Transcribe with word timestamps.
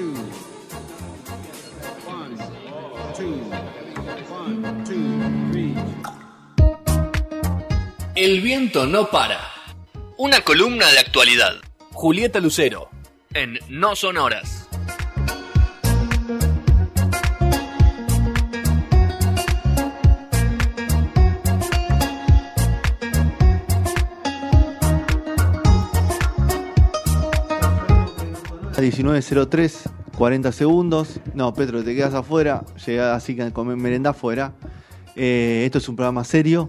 two. 0.00 0.14
One, 2.06 2.36
two, 3.16 3.36
one, 4.30 4.84
two, 4.84 5.52
three. 5.52 5.74
El 8.14 8.40
viento 8.40 8.86
no 8.86 9.10
para. 9.10 9.40
Una 10.16 10.40
columna 10.40 10.90
de 10.90 10.98
actualidad. 10.98 11.54
Julieta 11.92 12.40
Lucero. 12.40 12.88
En 13.34 13.58
No 13.68 13.94
Son 13.94 14.16
Horas. 14.16 14.66
A 28.80 28.82
19.03, 28.82 29.89
40 30.20 30.52
segundos. 30.52 31.18
No, 31.32 31.54
Petro, 31.54 31.82
te 31.82 31.94
quedas 31.94 32.12
afuera. 32.12 32.62
Llegás 32.84 33.16
así 33.16 33.34
que 33.34 33.50
comer 33.54 33.78
merenda 33.78 34.10
afuera. 34.10 34.52
Eh, 35.16 35.62
esto 35.64 35.78
es 35.78 35.88
un 35.88 35.96
programa 35.96 36.24
serio. 36.24 36.68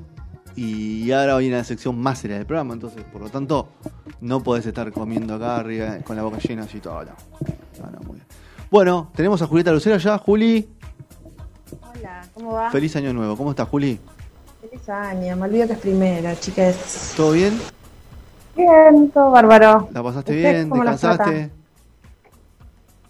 Y 0.56 1.12
ahora 1.12 1.36
viene 1.36 1.58
la 1.58 1.66
sección 1.66 2.00
más 2.00 2.20
seria 2.20 2.38
del 2.38 2.46
programa. 2.46 2.74
Entonces, 2.74 3.04
por 3.12 3.20
lo 3.20 3.30
tanto, 3.30 3.68
no 4.22 4.42
podés 4.42 4.66
estar 4.68 4.90
comiendo 4.94 5.36
acá 5.36 5.58
arriba 5.58 5.98
con 5.98 6.16
la 6.16 6.24
boca 6.24 6.38
llena 6.38 6.64
así 6.64 6.80
todo. 6.80 7.04
No. 7.04 7.12
No, 7.82 7.92
no, 7.92 8.00
muy 8.08 8.16
bien. 8.16 8.26
Bueno, 8.70 9.12
tenemos 9.14 9.42
a 9.42 9.48
Julieta 9.48 9.74
Lucero 9.74 9.98
ya. 9.98 10.18
Juli, 10.18 10.70
Hola, 11.82 12.22
¿cómo 12.34 12.54
va? 12.54 12.72
feliz 12.72 12.96
año 12.96 13.12
nuevo. 13.12 13.36
¿Cómo 13.36 13.50
estás, 13.50 13.68
Juli? 13.68 14.00
Feliz 14.62 14.88
año, 14.88 15.36
me 15.36 15.44
olvido 15.44 15.68
que 15.68 15.74
es 15.74 15.80
primera, 15.80 16.40
chicas. 16.40 17.14
¿Todo 17.18 17.34
bien? 17.34 17.60
Bien, 18.56 19.12
todo 19.14 19.30
bárbaro. 19.30 19.90
¿La 19.92 20.02
pasaste 20.02 20.32
¿Usted 20.32 20.54
bien? 20.54 20.70
¿Descansaste? 20.70 21.61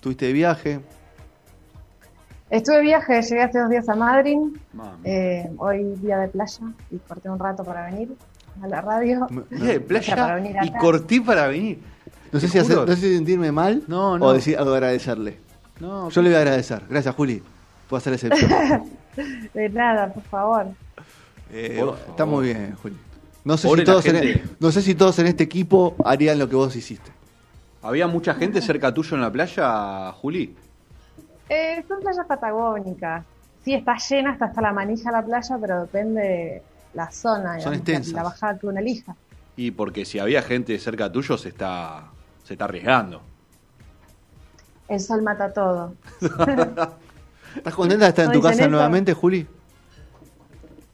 ¿Tuviste 0.01 0.25
de 0.27 0.33
viaje? 0.33 0.79
Estuve 2.49 2.77
de 2.77 2.81
viaje, 2.81 3.21
llegué 3.21 3.43
hace 3.43 3.59
dos 3.59 3.69
días 3.69 3.87
a 3.87 3.95
Madrid. 3.95 4.37
Eh, 5.05 5.49
hoy 5.57 5.83
día 6.01 6.17
de 6.17 6.27
playa 6.27 6.59
y 6.91 6.97
corté 6.97 7.29
un 7.29 7.39
rato 7.39 7.63
para 7.63 7.85
venir 7.85 8.09
a 8.61 8.67
la 8.67 8.81
radio. 8.81 9.27
Día 9.49 9.73
de 9.73 9.79
playa 9.79 10.15
Para 10.15 10.35
venir 10.35 10.55
y 10.63 10.71
corté 10.73 11.21
para 11.21 11.47
venir. 11.47 11.79
No 12.31 12.39
sé, 12.39 12.49
si 12.49 12.57
hacer- 12.59 12.75
no 12.77 12.87
sé 12.87 12.95
si 12.97 13.15
sentirme 13.15 13.51
mal 13.51 13.83
No, 13.87 14.11
o 14.13 14.17
no. 14.17 14.33
decir, 14.33 14.57
o 14.59 14.73
agradecerle. 14.73 15.37
No, 15.79 16.09
Yo 16.09 16.21
le 16.21 16.29
voy 16.29 16.35
a 16.35 16.39
agradecer. 16.41 16.81
Gracias, 16.89 17.15
Juli. 17.15 17.41
Puedo 17.89 17.99
hacer 17.99 18.13
excepción. 18.13 18.49
De 19.53 19.69
nada, 19.69 20.13
por 20.13 20.23
favor. 20.23 20.67
Eh, 21.51 21.77
Por 21.79 21.95
está 21.97 22.17
favor. 22.17 22.35
muy 22.35 22.45
bien, 22.47 22.75
Juli. 22.81 22.97
No 23.43 23.57
sé, 23.57 23.67
Pobre 23.67 23.81
si 23.81 23.85
la 23.87 23.93
todos 23.93 24.05
en, 24.05 24.15
gente. 24.15 24.43
no 24.59 24.71
sé 24.71 24.81
si 24.81 24.95
todos 24.95 25.17
en 25.19 25.27
este 25.27 25.43
equipo 25.43 25.95
harían 26.05 26.37
lo 26.39 26.47
que 26.47 26.55
vos 26.55 26.75
hiciste. 26.75 27.11
¿Había 27.83 28.07
mucha 28.07 28.33
gente 28.35 28.61
cerca 28.61 28.93
tuyo 28.93 29.15
en 29.15 29.21
la 29.21 29.31
playa, 29.31 30.11
Juli? 30.13 30.55
Eh, 31.49 31.83
son 31.87 31.99
playas 31.99 32.25
patagónicas. 32.27 33.25
Sí, 33.63 33.73
está 33.73 33.95
llena, 33.97 34.33
está 34.33 34.45
hasta 34.45 34.61
la 34.61 34.71
manija 34.73 35.11
la 35.11 35.23
playa, 35.23 35.57
pero 35.59 35.81
depende 35.81 36.21
de 36.21 36.63
la 36.93 37.11
zona, 37.11 37.59
Son 37.59 37.73
digamos, 37.73 37.77
extensas. 37.77 38.13
la, 38.13 38.23
la 38.23 38.29
bajada 38.29 38.57
que 38.59 38.67
uno 38.67 38.79
elija. 38.79 39.15
Y 39.55 39.71
porque 39.71 40.05
si 40.05 40.19
había 40.19 40.41
gente 40.41 40.77
cerca 40.79 41.11
tuyo 41.11 41.37
se 41.37 41.49
está 41.49 42.05
se 42.43 42.53
está 42.53 42.65
arriesgando. 42.65 43.21
El 44.87 44.99
sol 44.99 45.21
mata 45.21 45.51
todo. 45.53 45.93
¿Estás 47.55 47.75
contenta 47.75 48.05
de 48.05 48.09
estar 48.09 48.25
en 48.25 48.31
¿No 48.31 48.37
tu 48.37 48.41
casa 48.41 48.67
nuevamente, 48.67 49.13
Juli? 49.13 49.45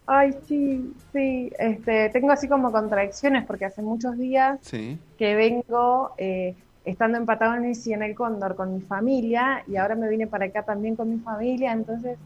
Ay, 0.08 0.34
sí, 0.48 0.94
sí. 1.12 1.52
Este, 1.60 2.10
tengo 2.10 2.32
así 2.32 2.48
como 2.48 2.72
contradicciones 2.72 3.46
porque 3.46 3.66
hace 3.66 3.82
muchos 3.82 4.18
días 4.18 4.60
Sí. 4.62 4.98
que 5.18 5.36
vengo 5.36 6.14
eh, 6.18 6.56
estando 6.90 7.18
en 7.18 7.26
Patagones 7.26 7.86
y 7.88 7.94
en 7.94 8.02
el 8.04 8.16
Cóndor 8.16 8.56
con 8.56 8.74
mi 8.74 8.82
familia 8.82 9.64
y 9.68 9.76
ahora 9.76 9.96
me 9.96 10.08
vine 10.10 10.26
para 10.28 10.46
acá 10.46 10.64
también 10.64 10.96
con 10.96 11.10
mi 11.10 11.20
familia, 11.20 11.72
entonces 11.74 12.18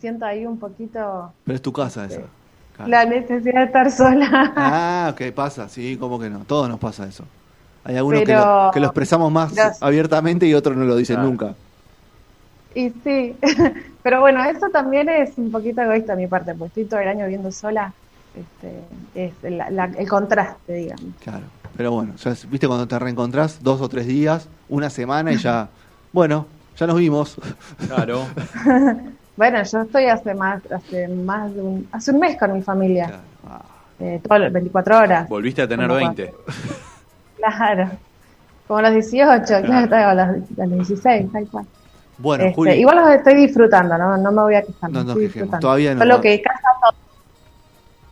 siento 0.00 0.24
ahí 0.26 0.44
un 0.46 0.58
poquito 0.58 1.32
Pero 1.44 1.56
es 1.56 1.62
tu 1.62 1.72
casa 1.72 2.04
esa. 2.04 2.22
Claro. 2.76 2.90
la 2.90 3.04
necesidad 3.06 3.60
de 3.60 3.64
estar 3.64 3.90
sola. 3.90 4.52
Ah, 4.56 5.10
ok, 5.12 5.32
pasa. 5.34 5.68
Sí, 5.68 5.96
¿cómo 5.98 6.18
que 6.20 6.30
no? 6.30 6.40
Todos 6.40 6.68
nos 6.68 6.78
pasa 6.78 7.06
eso. 7.06 7.24
Hay 7.84 7.96
algunos 7.96 8.22
que, 8.22 8.34
lo, 8.34 8.70
que 8.72 8.80
lo 8.80 8.86
expresamos 8.86 9.32
más 9.32 9.56
Los- 9.56 9.82
abiertamente 9.82 10.46
y 10.46 10.54
otros 10.54 10.76
no 10.76 10.84
lo 10.84 10.94
dicen 10.96 11.16
Claro. 11.16 11.28
nunca. 11.30 11.54
Y 12.74 12.90
sí, 13.02 13.34
pero 14.02 14.20
bueno, 14.20 14.44
eso 14.44 14.68
también 14.70 15.08
es 15.08 15.36
un 15.38 15.50
poquito 15.50 15.80
egoísta 15.82 16.14
de 16.14 16.22
mi 16.22 16.28
parte, 16.28 16.52
porque 16.54 16.68
estoy 16.80 16.84
todo 16.84 17.00
el 17.00 17.08
año 17.08 17.24
viviendo 17.24 17.50
sola. 17.50 17.92
Este, 18.40 18.80
es 19.14 19.32
la- 19.52 19.70
la- 19.70 19.84
el 19.96 20.08
contraste, 20.08 20.72
digamos. 20.74 21.14
Claro. 21.22 21.44
Pero 21.76 21.92
bueno, 21.92 22.14
ya 22.16 22.30
es- 22.30 22.48
viste 22.48 22.66
cuando 22.66 22.86
te 22.88 22.98
reencontrás 22.98 23.62
dos 23.62 23.80
o 23.80 23.88
tres 23.88 24.06
días, 24.06 24.48
una 24.68 24.90
semana 24.90 25.32
y 25.32 25.36
ya. 25.38 25.68
Bueno, 26.12 26.46
ya 26.76 26.86
nos 26.86 26.96
vimos. 26.98 27.36
Claro. 27.86 28.24
Bueno, 29.36 29.62
yo 29.62 29.82
estoy 29.82 30.06
hace 30.06 30.34
más, 30.34 30.60
hace 30.72 31.06
más 31.06 31.54
de 31.54 31.62
un, 31.62 31.88
hace 31.92 32.10
un 32.10 32.18
mes 32.18 32.36
con 32.36 32.52
mi 32.54 32.60
familia, 32.60 33.06
Claro. 33.06 33.22
Ah. 33.48 33.62
eh, 34.00 34.20
todas 34.20 34.40
las 34.40 34.52
24 34.52 34.98
horas. 34.98 35.28
Volviste 35.28 35.62
a 35.62 35.68
tener 35.68 35.86
Como 35.86 35.98
20. 36.00 36.34
Claro. 37.36 37.90
Como 38.66 38.82
los 38.82 38.92
18, 38.92 39.44
claro, 39.64 39.86
claro, 39.88 40.32
los, 40.34 40.68
los 40.68 40.70
16, 40.88 41.30
tal 41.32 41.46
cual. 41.48 41.66
Bueno, 42.18 42.44
Este, 42.44 42.54
Juli. 42.56 42.72
igual 42.72 42.96
los 42.96 43.10
estoy 43.10 43.34
disfrutando, 43.34 43.96
no, 43.96 44.16
no 44.16 44.32
me 44.32 44.42
voy 44.42 44.54
a 44.56 44.62
quejar. 44.62 44.90
No 44.90 45.00
quejemos, 45.02 45.18
disfrutando. 45.20 45.58
todavía 45.60 45.94
no. 45.94 46.00
Solo 46.00 46.20
que 46.20 46.42
casa 46.42 46.68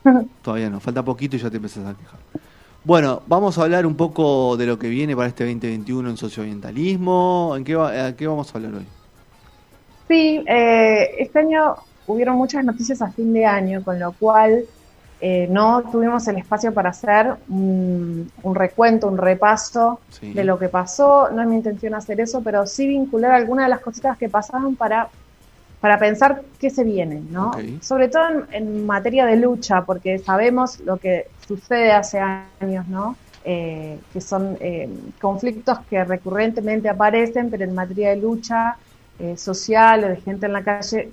Todavía 0.43 0.71
no, 0.71 0.81
falta 0.81 1.05
poquito 1.05 1.37
y 1.37 1.39
ya 1.41 1.51
te 1.51 1.57
empezás 1.57 1.87
a 1.87 1.97
quejar. 1.97 2.21
Bueno, 2.85 3.25
vamos 3.27 3.59
a 3.59 3.63
hablar 3.65 3.87
un 3.87 3.97
poco 3.97 4.57
de 4.57 4.67
lo 4.67 4.79
que 4.79 4.89
viene 4.89 5.17
para 5.17 5.29
este 5.29 5.45
2021 5.45 6.11
en 6.11 6.17
socioambientalismo. 6.17 7.55
¿En 7.57 7.65
qué, 7.65 7.75
va- 7.77 8.07
a 8.09 8.17
qué 8.17 8.27
vamos 8.29 8.55
a 8.55 8.59
hablar 8.59 8.75
hoy? 8.77 8.93
Sí, 10.09 10.45
eh, 10.49 11.09
este 11.19 11.41
año 11.41 11.75
hubieron 12.07 12.37
muchas 12.37 12.65
noticias 12.65 13.03
a 13.03 13.13
fin 13.13 13.33
de 13.33 13.45
año, 13.45 13.83
con 13.83 13.99
lo 13.99 14.15
cual 14.17 14.65
eh, 15.19 15.49
no 15.51 15.91
tuvimos 15.91 16.27
el 16.29 16.39
espacio 16.39 16.73
para 16.73 16.91
hacer 16.91 17.35
un, 17.49 18.31
un 18.43 18.55
recuento, 18.55 19.09
un 19.09 19.19
repaso 19.19 20.05
Sí. 20.09 20.33
de 20.33 20.45
lo 20.45 20.59
que 20.59 20.69
pasó. 20.69 21.31
No 21.33 21.43
es 21.43 21.49
mi 21.49 21.57
intención 21.57 21.95
hacer 21.95 22.21
eso, 22.21 22.43
pero 22.45 22.67
sí 22.67 22.87
vincular 22.87 23.33
algunas 23.33 23.67
de 23.67 23.71
las 23.71 23.81
cositas 23.81 24.17
que 24.19 24.29
pasaron 24.29 24.77
para, 24.77 25.11
para 25.81 25.99
pensar 25.99 26.43
qué 26.59 26.71
se 26.71 26.85
viene, 26.85 27.23
¿no? 27.31 27.53
Sobre 27.81 28.09
todo 28.09 28.29
en, 28.29 28.47
en 28.53 28.87
materia 28.87 29.27
de 29.27 29.37
lucha, 29.37 29.85
porque 29.85 30.19
sabemos 30.19 30.81
lo 30.81 30.97
que 30.97 31.27
sucede 31.47 31.93
hace 31.93 32.19
años, 32.19 32.89
¿no? 32.89 33.17
Eh, 33.45 34.01
que 34.13 34.21
son 34.21 34.57
eh, 34.59 34.89
conflictos 35.21 35.79
que 35.89 36.03
recurrentemente 36.03 36.89
aparecen, 36.89 37.49
pero 37.49 37.63
en 37.63 37.75
materia 37.75 38.11
de 38.11 38.17
lucha 38.17 38.77
eh, 39.21 39.37
social 39.37 40.03
o 40.03 40.09
de 40.09 40.17
gente 40.17 40.47
en 40.47 40.53
la 40.53 40.65
calle, 40.65 41.11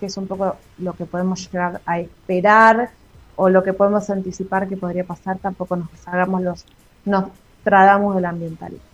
que 0.00 0.06
es 0.06 0.16
un 0.16 0.26
poco 0.26 0.56
lo 0.78 0.94
que 0.94 1.04
podemos 1.04 1.50
llegar 1.50 1.82
a 1.84 2.00
esperar 2.00 2.88
o 3.36 3.50
lo 3.50 3.62
que 3.62 3.74
podemos 3.74 4.08
anticipar 4.08 4.66
que 4.66 4.78
podría 4.78 5.04
pasar, 5.04 5.36
tampoco 5.38 5.76
nos 5.76 5.88
hagamos 6.06 6.42
los, 6.42 6.64
nos 7.04 7.26
tradamos 7.62 8.14
del 8.14 8.24
ambientalismo. 8.24 8.86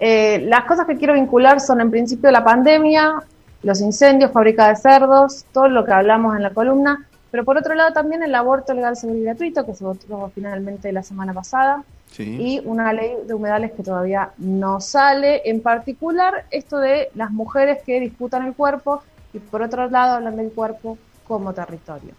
Eh, 0.00 0.40
las 0.48 0.64
cosas 0.64 0.86
que 0.86 0.96
quiero 0.96 1.12
vincular 1.12 1.60
son 1.60 1.80
en 1.80 1.90
principio 1.90 2.30
la 2.30 2.42
pandemia, 2.42 3.22
los 3.62 3.80
incendios, 3.80 4.32
fábrica 4.32 4.68
de 4.68 4.76
cerdos, 4.76 5.44
todo 5.52 5.68
lo 5.68 5.84
que 5.84 5.92
hablamos 5.92 6.36
en 6.36 6.42
la 6.42 6.50
columna, 6.50 7.06
pero 7.30 7.44
por 7.44 7.56
otro 7.56 7.74
lado 7.74 7.92
también 7.92 8.22
el 8.22 8.34
aborto 8.34 8.74
legal, 8.74 8.96
seguro 8.96 9.18
y 9.18 9.24
gratuito, 9.24 9.64
que 9.64 9.74
se 9.74 9.84
votó 9.84 10.30
finalmente 10.34 10.92
la 10.92 11.02
semana 11.02 11.32
pasada, 11.32 11.82
Sí. 12.10 12.36
y 12.38 12.62
una 12.66 12.92
ley 12.92 13.14
de 13.26 13.32
humedales 13.32 13.72
que 13.72 13.82
todavía 13.82 14.32
no 14.36 14.82
sale, 14.82 15.40
en 15.48 15.62
particular 15.62 16.44
esto 16.50 16.78
de 16.78 17.08
las 17.14 17.30
mujeres 17.30 17.78
que 17.86 18.00
disputan 18.00 18.44
el 18.44 18.52
cuerpo 18.52 19.02
y 19.32 19.38
por 19.38 19.62
otro 19.62 19.88
lado 19.88 20.16
hablan 20.16 20.36
del 20.36 20.52
cuerpo 20.52 20.98
como 21.26 21.54
territorio. 21.54 22.12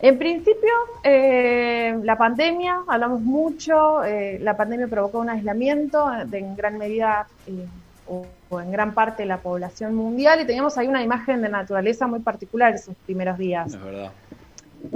En 0.00 0.18
principio, 0.18 0.70
eh, 1.02 1.98
la 2.02 2.18
pandemia, 2.18 2.80
hablamos 2.86 3.22
mucho, 3.22 4.04
eh, 4.04 4.38
la 4.42 4.54
pandemia 4.54 4.86
provocó 4.86 5.20
un 5.20 5.30
aislamiento 5.30 6.10
de 6.26 6.38
en 6.40 6.54
gran 6.54 6.76
medida 6.76 7.26
eh, 7.46 7.66
o, 8.54 8.60
en 8.60 8.70
gran 8.70 8.94
parte 8.94 9.22
de 9.24 9.28
la 9.28 9.42
población 9.42 9.94
mundial 9.94 10.40
y 10.40 10.46
teníamos 10.46 10.76
ahí 10.78 10.88
una 10.88 11.02
imagen 11.02 11.42
de 11.42 11.48
naturaleza 11.48 12.06
muy 12.06 12.20
particular 12.20 12.74
esos 12.74 12.96
primeros 13.04 13.38
días 13.38 13.74
Es 13.74 13.82
verdad. 13.82 14.12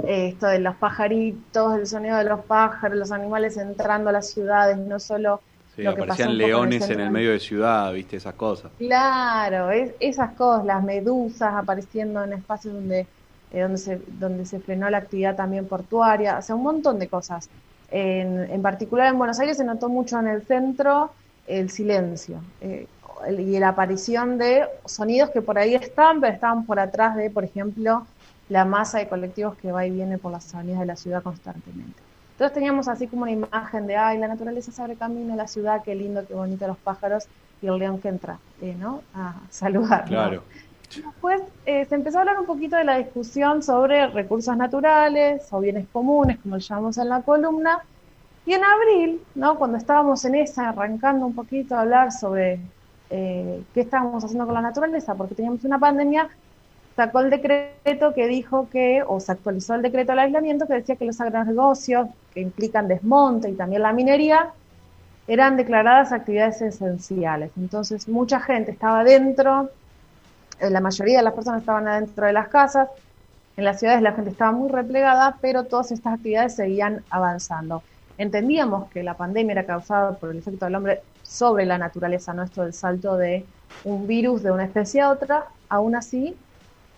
eh, 0.03 0.29
esto 0.29 0.47
de 0.47 0.59
los 0.59 0.75
pajaritos, 0.77 1.75
el 1.77 1.87
sonido 1.87 2.17
de 2.17 2.23
los 2.25 2.45
pájaros, 2.45 2.97
los 2.97 3.11
animales 3.11 3.57
entrando 3.57 4.09
a 4.09 4.13
las 4.13 4.31
ciudades, 4.31 4.77
no 4.77 4.99
solo 4.99 5.43
Sí, 5.75 5.83
lo 5.83 5.93
que 5.95 6.03
pasó 6.03 6.23
aparecían 6.23 6.31
en 6.31 6.33
el 6.33 6.37
leones 6.37 6.89
en 6.89 6.99
el 6.99 7.09
medio 7.11 7.31
de 7.31 7.39
ciudad, 7.39 7.93
viste, 7.93 8.17
esas 8.17 8.33
cosas. 8.35 8.71
Claro, 8.77 9.71
es- 9.71 9.93
esas 9.99 10.35
cosas, 10.35 10.65
las 10.65 10.83
medusas 10.83 11.53
apareciendo 11.53 12.23
en 12.23 12.33
espacios 12.33 12.73
donde, 12.75 13.09
eh, 13.49 13.61
donde, 13.61 13.77
se, 13.77 14.03
donde 14.07 14.45
se 14.45 14.61
frenó 14.61 14.89
la 14.89 14.99
actividad 14.99 15.35
también 15.35 15.67
portuaria, 15.67 16.37
o 16.37 16.41
sea, 16.41 16.55
un 16.55 16.63
montón 16.63 16.97
de 16.97 17.09
cosas. 17.09 17.51
En, 17.89 18.39
en 18.49 18.61
particular 18.61 19.07
en 19.11 19.17
Buenos 19.17 19.39
Aires 19.39 19.57
se 19.57 19.65
notó 19.65 19.89
mucho 19.89 20.19
en 20.19 20.27
el 20.27 20.45
centro 20.45 21.15
el 21.45 21.69
silencio 21.71 22.45
eh, 22.59 22.91
y 23.27 23.59
la 23.59 23.69
aparición 23.69 24.37
de 24.37 24.67
sonidos 24.85 25.29
que 25.31 25.41
por 25.41 25.57
ahí 25.57 25.75
están, 25.75 26.21
pero 26.21 26.33
estaban 26.33 26.65
por 26.65 26.79
atrás 26.79 27.15
de, 27.15 27.29
por 27.29 27.43
ejemplo, 27.43 28.05
la 28.49 28.65
masa 28.65 28.99
de 28.99 29.07
colectivos 29.07 29.55
que 29.57 29.71
va 29.71 29.85
y 29.85 29.91
viene 29.91 30.17
por 30.17 30.31
las 30.31 30.53
avenidas 30.53 30.79
de 30.81 30.85
la 30.85 30.95
ciudad 30.95 31.23
constantemente. 31.23 32.01
Entonces 32.31 32.53
teníamos 32.53 32.87
así 32.87 33.07
como 33.07 33.23
una 33.23 33.31
imagen 33.31 33.85
de, 33.85 33.97
ay, 33.97 34.17
la 34.17 34.27
naturaleza 34.27 34.71
se 34.71 34.81
abre 34.81 34.95
camino, 34.95 35.35
la 35.35 35.47
ciudad, 35.47 35.83
qué 35.83 35.93
lindo, 35.93 36.25
qué 36.25 36.33
bonito 36.33 36.65
los 36.67 36.77
pájaros, 36.77 37.25
y 37.61 37.67
el 37.67 37.77
león 37.77 37.99
que 37.99 38.07
entra, 38.07 38.39
eh, 38.61 38.75
¿no? 38.79 39.01
A 39.13 39.35
saludar. 39.49 40.05
Claro. 40.05 40.43
Después 40.95 41.41
eh, 41.65 41.85
se 41.85 41.95
empezó 41.95 42.17
a 42.17 42.21
hablar 42.21 42.39
un 42.39 42.45
poquito 42.45 42.75
de 42.75 42.83
la 42.83 42.97
discusión 42.97 43.61
sobre 43.61 44.07
recursos 44.07 44.55
naturales 44.57 45.47
o 45.51 45.59
bienes 45.59 45.85
comunes, 45.91 46.37
como 46.39 46.55
lo 46.55 46.61
llamamos 46.61 46.97
en 46.97 47.09
la 47.09 47.21
columna. 47.21 47.79
Y 48.45 48.53
en 48.53 48.61
abril, 48.63 49.21
¿no? 49.35 49.59
cuando 49.59 49.77
estábamos 49.77 50.25
en 50.25 50.35
esa, 50.35 50.69
arrancando 50.69 51.27
un 51.27 51.35
poquito 51.35 51.75
a 51.75 51.81
hablar 51.81 52.11
sobre 52.11 52.59
eh, 53.09 53.63
qué 53.73 53.81
estábamos 53.81 54.23
haciendo 54.23 54.45
con 54.45 54.55
la 54.55 54.61
naturaleza, 54.61 55.15
porque 55.15 55.35
teníamos 55.35 55.63
una 55.63 55.79
pandemia, 55.79 56.29
sacó 56.95 57.21
el 57.21 57.29
decreto 57.29 58.13
que 58.13 58.27
dijo 58.27 58.67
que, 58.69 59.03
o 59.05 59.19
se 59.19 59.31
actualizó 59.31 59.75
el 59.75 59.81
decreto 59.81 60.11
del 60.11 60.19
aislamiento 60.19 60.67
que 60.67 60.73
decía 60.73 60.95
que 60.95 61.05
los 61.05 61.19
agronegocios, 61.21 62.09
que 62.33 62.41
implican 62.41 62.87
desmonte 62.87 63.49
y 63.49 63.53
también 63.53 63.83
la 63.83 63.93
minería, 63.93 64.51
eran 65.27 65.57
declaradas 65.57 66.11
actividades 66.11 66.61
esenciales. 66.61 67.51
Entonces, 67.57 68.07
mucha 68.07 68.39
gente 68.39 68.71
estaba 68.71 69.03
dentro 69.03 69.69
eh, 70.59 70.69
la 70.69 70.81
mayoría 70.81 71.17
de 71.17 71.23
las 71.23 71.33
personas 71.33 71.61
estaban 71.61 71.87
adentro 71.87 72.25
de 72.25 72.33
las 72.33 72.49
casas, 72.49 72.89
en 73.55 73.65
las 73.65 73.79
ciudades 73.79 74.01
la 74.01 74.13
gente 74.13 74.31
estaba 74.31 74.51
muy 74.51 74.69
replegada, 74.69 75.37
pero 75.41 75.65
todas 75.65 75.91
estas 75.91 76.15
actividades 76.15 76.55
seguían 76.55 77.03
avanzando. 77.09 77.83
Entendíamos 78.17 78.89
que 78.91 79.03
la 79.03 79.15
pandemia 79.15 79.53
era 79.53 79.65
causada 79.65 80.13
por 80.13 80.31
el 80.31 80.37
efecto 80.37 80.65
del 80.65 80.75
hombre 80.75 81.01
sobre 81.29 81.65
la 81.67 81.77
naturaleza, 81.77 82.33
no 82.33 82.41
esto 82.41 82.63
del 82.63 82.73
salto 82.73 83.15
de 83.15 83.45
un 83.83 84.07
virus 84.07 84.41
de 84.41 84.51
una 84.51 84.65
especie 84.65 84.99
a 85.01 85.11
otra, 85.11 85.45
aún 85.69 85.95
así 85.95 86.35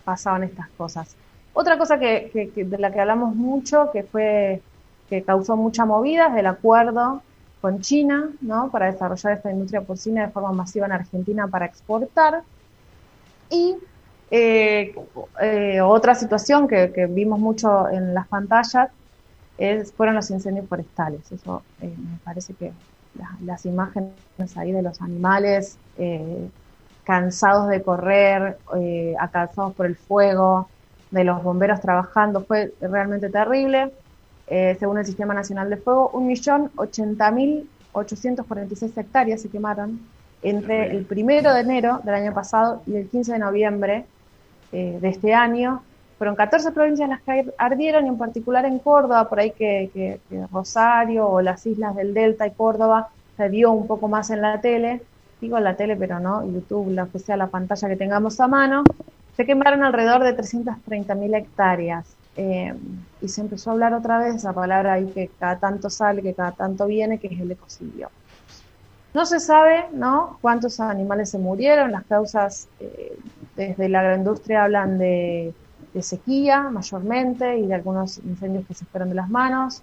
pasaban 0.06 0.44
estas 0.44 0.70
cosas. 0.70 1.18
Otra 1.54 1.78
cosa 1.78 2.00
que, 2.00 2.52
de 2.56 2.78
la 2.78 2.94
que 2.94 3.02
hablamos 3.02 3.36
mucho, 3.36 3.90
que 3.92 4.04
fue 4.04 4.62
que 5.10 5.22
causó 5.24 5.58
mucha 5.58 5.84
movida, 5.84 6.28
es 6.28 6.38
el 6.38 6.46
acuerdo 6.46 7.22
con 7.60 7.82
China, 7.82 8.30
¿no? 8.40 8.72
Para 8.72 8.86
desarrollar 8.86 9.34
esta 9.34 9.52
industria 9.52 9.82
porcina 9.82 10.26
de 10.26 10.32
forma 10.32 10.54
masiva 10.54 10.86
en 10.86 10.94
Argentina 10.94 11.48
para 11.48 11.66
exportar. 11.66 12.44
Y 13.50 13.76
eh, 14.32 14.96
eh, 15.42 15.82
otra 15.82 16.16
situación 16.16 16.70
que, 16.70 16.88
vimos 17.10 17.38
mucho 17.38 17.90
en 17.90 18.14
las 18.14 18.30
pantallas 18.30 18.90
es, 19.58 19.92
fueron 19.92 20.16
los 20.16 20.32
incendios 20.32 20.70
forestales. 20.70 21.30
Eso 21.34 21.64
eh, 21.82 21.94
me 21.98 22.18
parece 22.24 22.54
que 22.54 22.72
las 23.44 23.66
imágenes 23.66 24.14
ahí 24.56 24.72
de 24.72 24.82
los 24.82 25.02
animales 25.02 25.78
cansados 27.04 27.68
de 27.68 27.82
correr, 27.82 28.58
acansados 29.20 29.74
por 29.74 29.86
el 29.86 29.96
fuego, 29.96 30.70
de 31.12 31.24
los 31.24 31.44
bomberos 31.44 31.82
trabajando, 31.82 32.44
fue 32.44 32.74
realmente 32.80 33.30
terrible. 33.30 33.92
según 34.48 35.00
el 35.00 35.06
Sistema 35.06 35.34
Nacional 35.34 35.70
de 35.70 35.78
Fuego, 35.78 36.12
1.080.846 36.14 38.98
hectáreas 38.98 39.42
se 39.42 39.50
quemaron 39.50 40.00
entre 40.44 40.92
el 40.92 41.06
primero 41.06 41.54
de 41.54 41.62
enero 41.62 42.02
del 42.04 42.16
año 42.16 42.34
pasado 42.34 42.82
y 42.88 42.96
el 42.96 43.08
15 43.08 43.34
de 43.34 43.40
noviembre 43.40 44.06
eh, 44.72 44.98
de 45.02 45.10
este 45.10 45.34
año. 45.34 45.84
Fueron 46.22 46.36
14 46.36 46.72
provincias 46.72 47.10
las 47.10 47.22
que 47.24 47.52
ardieron, 47.58 48.06
y 48.06 48.10
en 48.10 48.18
particular 48.20 48.64
en 48.66 48.78
Córdoba, 48.78 49.28
por 49.28 49.40
ahí 49.40 49.50
que, 49.50 50.20
Rosario 50.52 51.28
o 51.28 51.42
las 51.42 51.66
islas 51.66 51.96
del 51.96 52.14
Delta 52.14 52.46
y 52.46 52.52
Córdoba 52.52 53.10
se 53.38 53.50
vio 53.50 53.72
un 53.72 53.88
poco 53.88 54.08
más 54.08 54.30
en 54.30 54.44
la 54.44 54.62
tele, 54.62 55.02
digo 55.42 55.58
en 55.58 55.64
la 55.64 55.76
tele, 55.76 55.96
pero 55.96 56.20
no, 56.20 56.46
YouTube, 56.46 56.92
la 56.92 57.08
sea 57.18 57.38
la 57.38 57.48
pantalla 57.48 57.90
que 57.90 57.96
tengamos 57.96 58.40
a 58.40 58.48
mano, 58.48 58.84
se 59.36 59.48
quemaron 59.48 59.82
alrededor 59.82 60.22
de 60.22 60.38
330.000 60.38 61.38
hectáreas. 61.38 62.06
Eh, 62.38 62.72
y 63.20 63.28
se 63.28 63.42
empezó 63.42 63.72
a 63.72 63.74
hablar 63.74 63.96
otra 63.96 64.20
vez 64.20 64.36
esa 64.36 64.54
palabra 64.54 64.94
ahí 64.94 65.08
que 65.08 65.32
cada 65.40 65.58
tanto 65.58 65.90
sale, 65.90 66.22
que 66.22 66.36
cada 66.36 66.52
tanto 66.52 66.86
viene, 66.86 67.18
que 67.18 67.30
es 67.34 67.40
el 67.40 67.50
ecocidio. 67.50 68.12
No 69.16 69.26
se 69.26 69.40
sabe 69.40 69.86
¿no? 69.92 70.38
cuántos 70.40 70.80
animales 70.80 71.32
se 71.32 71.40
murieron, 71.40 71.92
las 71.92 72.04
causas 72.04 72.68
eh, 72.80 73.18
desde 73.56 73.90
la 73.90 74.02
agroindustria 74.02 74.66
hablan 74.66 75.00
de, 75.00 75.56
sequía 76.00 76.62
mayormente 76.70 77.58
y 77.58 77.68
de 77.68 77.74
algunos 77.74 78.20
incendios 78.20 78.66
que 78.66 78.74
se 78.74 78.86
fueron 78.86 79.10
de 79.10 79.16
las 79.16 79.30
manos. 79.30 79.82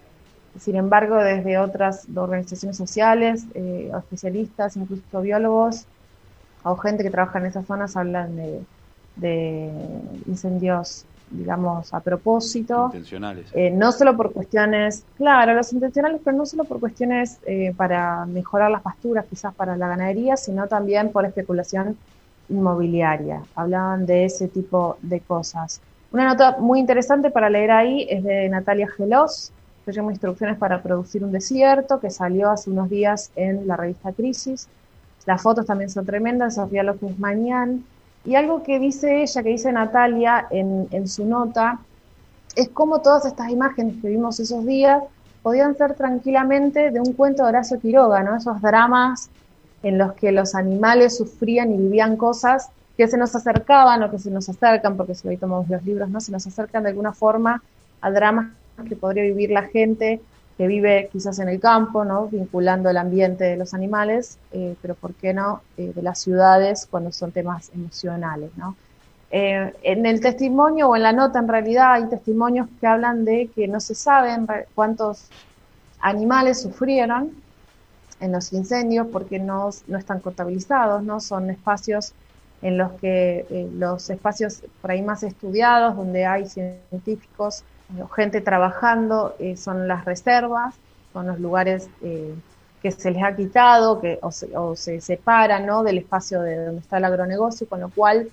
Sin 0.59 0.75
embargo, 0.75 1.17
desde 1.17 1.57
otras 1.57 2.07
organizaciones 2.15 2.77
sociales, 2.77 3.45
eh, 3.53 3.91
especialistas, 3.95 4.75
incluso 4.75 5.21
biólogos 5.21 5.85
o 6.63 6.75
gente 6.75 7.03
que 7.03 7.09
trabaja 7.09 7.39
en 7.39 7.45
esas 7.45 7.65
zonas 7.65 7.95
hablan 7.95 8.35
de 9.15 9.71
incendios 10.25 11.05
digamos, 11.31 11.93
a 11.93 11.99
propósito. 11.99 12.85
Intencionales. 12.85 13.47
Eh, 13.53 13.71
no 13.71 13.91
solo 13.91 14.15
por 14.15 14.31
cuestiones, 14.33 15.05
claro, 15.17 15.53
los 15.53 15.71
intencionales, 15.73 16.21
pero 16.23 16.37
no 16.37 16.45
solo 16.45 16.63
por 16.63 16.79
cuestiones 16.79 17.39
eh, 17.45 17.73
para 17.75 18.25
mejorar 18.25 18.71
las 18.71 18.81
pasturas, 18.81 19.25
quizás 19.29 19.53
para 19.53 19.77
la 19.77 19.87
ganadería, 19.87 20.37
sino 20.37 20.67
también 20.67 21.11
por 21.11 21.25
especulación 21.25 21.97
inmobiliaria. 22.49 23.43
Hablaban 23.55 24.05
de 24.05 24.25
ese 24.25 24.47
tipo 24.47 24.97
de 25.01 25.19
cosas. 25.21 25.81
Una 26.11 26.25
nota 26.25 26.57
muy 26.59 26.79
interesante 26.79 27.29
para 27.29 27.49
leer 27.49 27.71
ahí 27.71 28.07
es 28.09 28.23
de 28.23 28.49
Natalia 28.49 28.87
Gelos, 28.87 29.51
se 29.85 29.91
llama 29.91 30.11
Instrucciones 30.11 30.57
para 30.57 30.81
producir 30.81 31.23
un 31.23 31.31
desierto, 31.31 31.99
que 31.99 32.09
salió 32.09 32.49
hace 32.49 32.69
unos 32.69 32.89
días 32.89 33.31
en 33.35 33.67
la 33.67 33.77
revista 33.77 34.11
Crisis. 34.11 34.67
Las 35.25 35.41
fotos 35.41 35.65
también 35.65 35.89
son 35.89 36.05
tremendas, 36.05 36.55
Sofía 36.55 36.83
López 36.83 37.17
Mañán, 37.19 37.83
y 38.25 38.35
algo 38.35 38.63
que 38.63 38.79
dice 38.79 39.21
ella, 39.21 39.43
que 39.43 39.49
dice 39.49 39.71
Natalia 39.71 40.47
en, 40.49 40.87
en 40.91 41.07
su 41.07 41.25
nota, 41.25 41.79
es 42.55 42.69
cómo 42.69 43.01
todas 43.01 43.25
estas 43.25 43.49
imágenes 43.49 43.95
que 44.01 44.09
vimos 44.09 44.39
esos 44.39 44.65
días 44.65 45.03
podían 45.43 45.77
ser 45.77 45.93
tranquilamente 45.93 46.91
de 46.91 46.99
un 46.99 47.13
cuento 47.13 47.43
de 47.43 47.49
Horacio 47.49 47.79
Quiroga, 47.79 48.23
¿no? 48.23 48.35
Esos 48.35 48.61
dramas 48.61 49.29
en 49.83 49.97
los 49.97 50.13
que 50.13 50.31
los 50.31 50.55
animales 50.55 51.17
sufrían 51.17 51.71
y 51.71 51.77
vivían 51.77 52.17
cosas 52.17 52.69
que 52.99 53.07
se 53.07 53.17
nos 53.17 53.33
acercaban 53.33 54.03
o 54.03 54.11
que 54.11 54.19
se 54.19 54.29
nos 54.29 54.49
acercan, 54.49 54.97
porque 54.97 55.15
si 55.15 55.25
hoy 55.25 55.37
tomamos 55.37 55.69
los 55.69 55.81
libros, 55.85 56.09
¿no? 56.09 56.19
Se 56.19 56.33
nos 56.33 56.45
acercan 56.45 56.83
de 56.83 56.89
alguna 56.89 57.13
forma 57.13 57.63
a 58.01 58.11
dramas 58.11 58.51
que 58.89 58.97
podría 58.97 59.23
vivir 59.23 59.51
la 59.51 59.63
gente 59.63 60.19
que 60.57 60.67
vive 60.67 61.07
quizás 61.09 61.39
en 61.39 61.47
el 61.47 61.61
campo, 61.61 62.03
¿no? 62.03 62.27
vinculando 62.27 62.89
el 62.89 62.97
ambiente 62.97 63.45
de 63.45 63.55
los 63.55 63.73
animales, 63.73 64.37
eh, 64.51 64.75
pero 64.81 64.95
¿por 64.95 65.13
qué 65.13 65.33
no 65.33 65.61
eh, 65.77 65.93
de 65.95 66.01
las 66.01 66.19
ciudades 66.19 66.89
cuando 66.91 67.13
son 67.13 67.31
temas 67.31 67.71
emocionales? 67.73 68.51
¿no? 68.57 68.75
Eh, 69.31 69.73
en 69.83 70.05
el 70.05 70.19
testimonio 70.19 70.89
o 70.89 70.97
en 70.97 71.03
la 71.03 71.13
nota 71.13 71.39
en 71.39 71.47
realidad 71.47 71.93
hay 71.93 72.09
testimonios 72.09 72.67
que 72.81 72.87
hablan 72.87 73.23
de 73.23 73.49
que 73.55 73.69
no 73.69 73.79
se 73.79 73.95
saben 73.95 74.45
cuántos 74.75 75.29
animales 76.01 76.61
sufrieron 76.61 77.31
en 78.19 78.33
los 78.33 78.51
incendios 78.51 79.07
porque 79.07 79.39
no, 79.39 79.69
no 79.87 79.97
están 79.97 80.19
contabilizados, 80.19 81.01
¿no? 81.01 81.21
son 81.21 81.49
espacios 81.49 82.13
en 82.61 82.77
los 82.77 82.91
que 82.93 83.67
los 83.73 84.09
espacios 84.09 84.63
por 84.81 84.91
ahí 84.91 85.01
más 85.01 85.23
estudiados, 85.23 85.95
donde 85.95 86.25
hay 86.25 86.45
científicos 86.47 87.63
gente 88.15 88.41
trabajando, 88.41 89.35
eh, 89.39 89.57
son 89.57 89.87
las 89.87 90.05
reservas, 90.05 90.75
son 91.13 91.27
los 91.27 91.39
lugares 91.39 91.89
eh, 92.03 92.33
que 92.81 92.91
se 92.91 93.11
les 93.11 93.23
ha 93.23 93.35
quitado 93.35 93.99
que, 93.99 94.19
o, 94.21 94.75
se, 94.75 95.01
separan 95.01 95.65
¿no? 95.65 95.83
del 95.83 95.97
espacio 95.97 96.41
de 96.41 96.65
donde 96.65 96.81
está 96.81 96.97
el 96.97 97.05
agronegocio, 97.05 97.67
con 97.67 97.81
lo 97.81 97.89
cual 97.89 98.29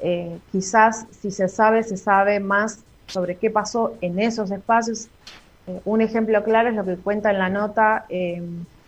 eh, 0.00 0.38
quizás 0.52 1.06
si 1.10 1.30
se 1.30 1.48
sabe, 1.48 1.82
se 1.82 1.96
sabe 1.96 2.40
más 2.40 2.80
sobre 3.06 3.36
qué 3.36 3.50
pasó 3.50 3.94
en 4.00 4.18
esos 4.18 4.50
espacios. 4.50 5.08
un 5.84 6.00
ejemplo 6.00 6.42
claro 6.44 6.68
es 6.68 6.74
lo 6.74 6.84
que 6.84 6.96
cuenta 6.96 7.30
en 7.30 7.38
la 7.38 7.48
nota 7.48 8.06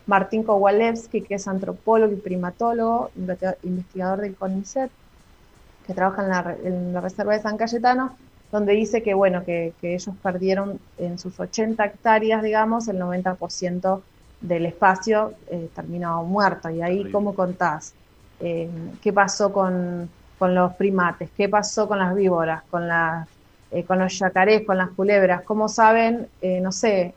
Martín 0.09 0.43
Kowalewski, 0.43 1.21
que 1.21 1.35
es 1.35 1.47
antropólogo 1.47 2.15
y 2.15 2.17
primatólogo, 2.17 3.11
investigador 3.63 4.23
del 4.23 4.35
CONICET, 4.35 4.91
que 5.87 5.93
trabaja 5.95 6.23
en 6.23 6.29
la, 6.31 6.57
en 6.65 6.93
la 6.95 7.01
Reserva 7.03 7.35
de 7.35 7.43
San 7.43 7.59
Cayetano, 7.59 8.17
donde 8.51 8.73
dice 8.73 9.03
que, 9.03 9.13
bueno, 9.13 9.45
que, 9.45 9.75
ellos 9.83 10.15
perdieron 10.23 10.81
en 10.97 11.19
sus 11.19 11.39
80 11.39 11.85
hectáreas, 11.85 12.43
digamos, 12.43 12.89
el 12.89 12.99
90% 12.99 14.01
del 14.41 14.65
espacio 14.65 15.35
eh, 15.51 15.69
terminó 15.75 16.25
muerto. 16.25 16.71
Y 16.71 16.81
ahí, 16.81 17.11
¿cómo 17.13 17.35
contás? 17.35 17.93
Eh, 18.41 18.71
¿Qué 19.03 19.13
pasó 19.13 19.53
con, 19.53 20.09
los 20.41 20.73
primates? 20.75 21.29
¿Qué 21.37 21.51
pasó 21.51 21.87
con 21.87 21.99
las 21.99 22.15
víboras? 22.15 22.63
¿Con, 22.71 22.89
las, 22.89 23.29
eh, 23.73 23.85
con 23.85 23.99
los 23.99 24.19
yacarés? 24.19 24.65
¿Con 24.65 24.79
las 24.79 24.89
culebras? 24.91 25.43
¿Cómo 25.43 25.69
saben, 25.69 26.29
no 26.63 26.73
sé, 26.73 27.13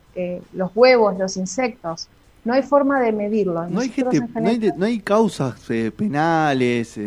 los 0.51 0.71
huevos, 0.75 1.17
los 1.17 1.37
insectos? 1.37 2.09
No 2.43 2.53
hay 2.53 2.63
forma 2.63 2.99
de 2.99 3.11
medirlo. 3.11 3.67
No 3.67 3.81
hay, 3.81 3.93
no, 3.97 4.09
hay, 4.49 4.71
no 4.75 4.85
hay, 4.85 4.99
causas 4.99 5.59
penales, 5.95 6.97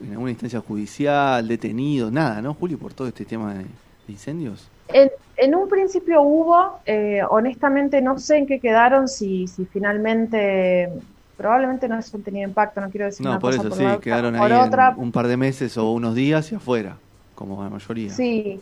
en 0.00 0.12
alguna 0.12 0.30
instancia 0.30 0.60
judicial, 0.60 1.46
detenido, 1.46 2.10
nada, 2.10 2.40
¿no, 2.42 2.54
Julio, 2.54 2.78
por 2.78 2.92
todo 2.92 3.08
este 3.08 3.24
tema 3.24 3.54
de, 3.54 3.64
incendios? 4.08 4.68
En, 4.88 5.54
un 5.54 5.68
principio 5.68 6.22
hubo, 6.22 6.80
eh, 6.86 7.20
honestamente 7.28 8.00
no 8.00 8.18
sé 8.18 8.38
en 8.38 8.46
qué 8.46 8.58
quedaron, 8.58 9.06
si, 9.08 9.46
si 9.46 9.66
finalmente, 9.66 10.88
probablemente 11.36 11.88
no 11.88 11.96
han 11.96 12.22
tenido 12.22 12.48
impacto, 12.48 12.80
no 12.80 12.90
quiero 12.90 13.06
decir 13.06 13.24
no, 13.24 13.38
por 13.38 13.54
eso 13.54 13.70
sí, 13.70 13.84
quedaron 14.00 14.34
ahí 14.34 14.52
un 14.96 15.12
par 15.12 15.28
de 15.28 15.36
meses 15.36 15.76
o 15.76 15.92
unos 15.92 16.14
días 16.14 16.50
y 16.52 16.54
afuera, 16.54 16.96
como 17.34 17.62
la 17.62 17.70
mayoría. 17.70 18.10
Sí, 18.10 18.60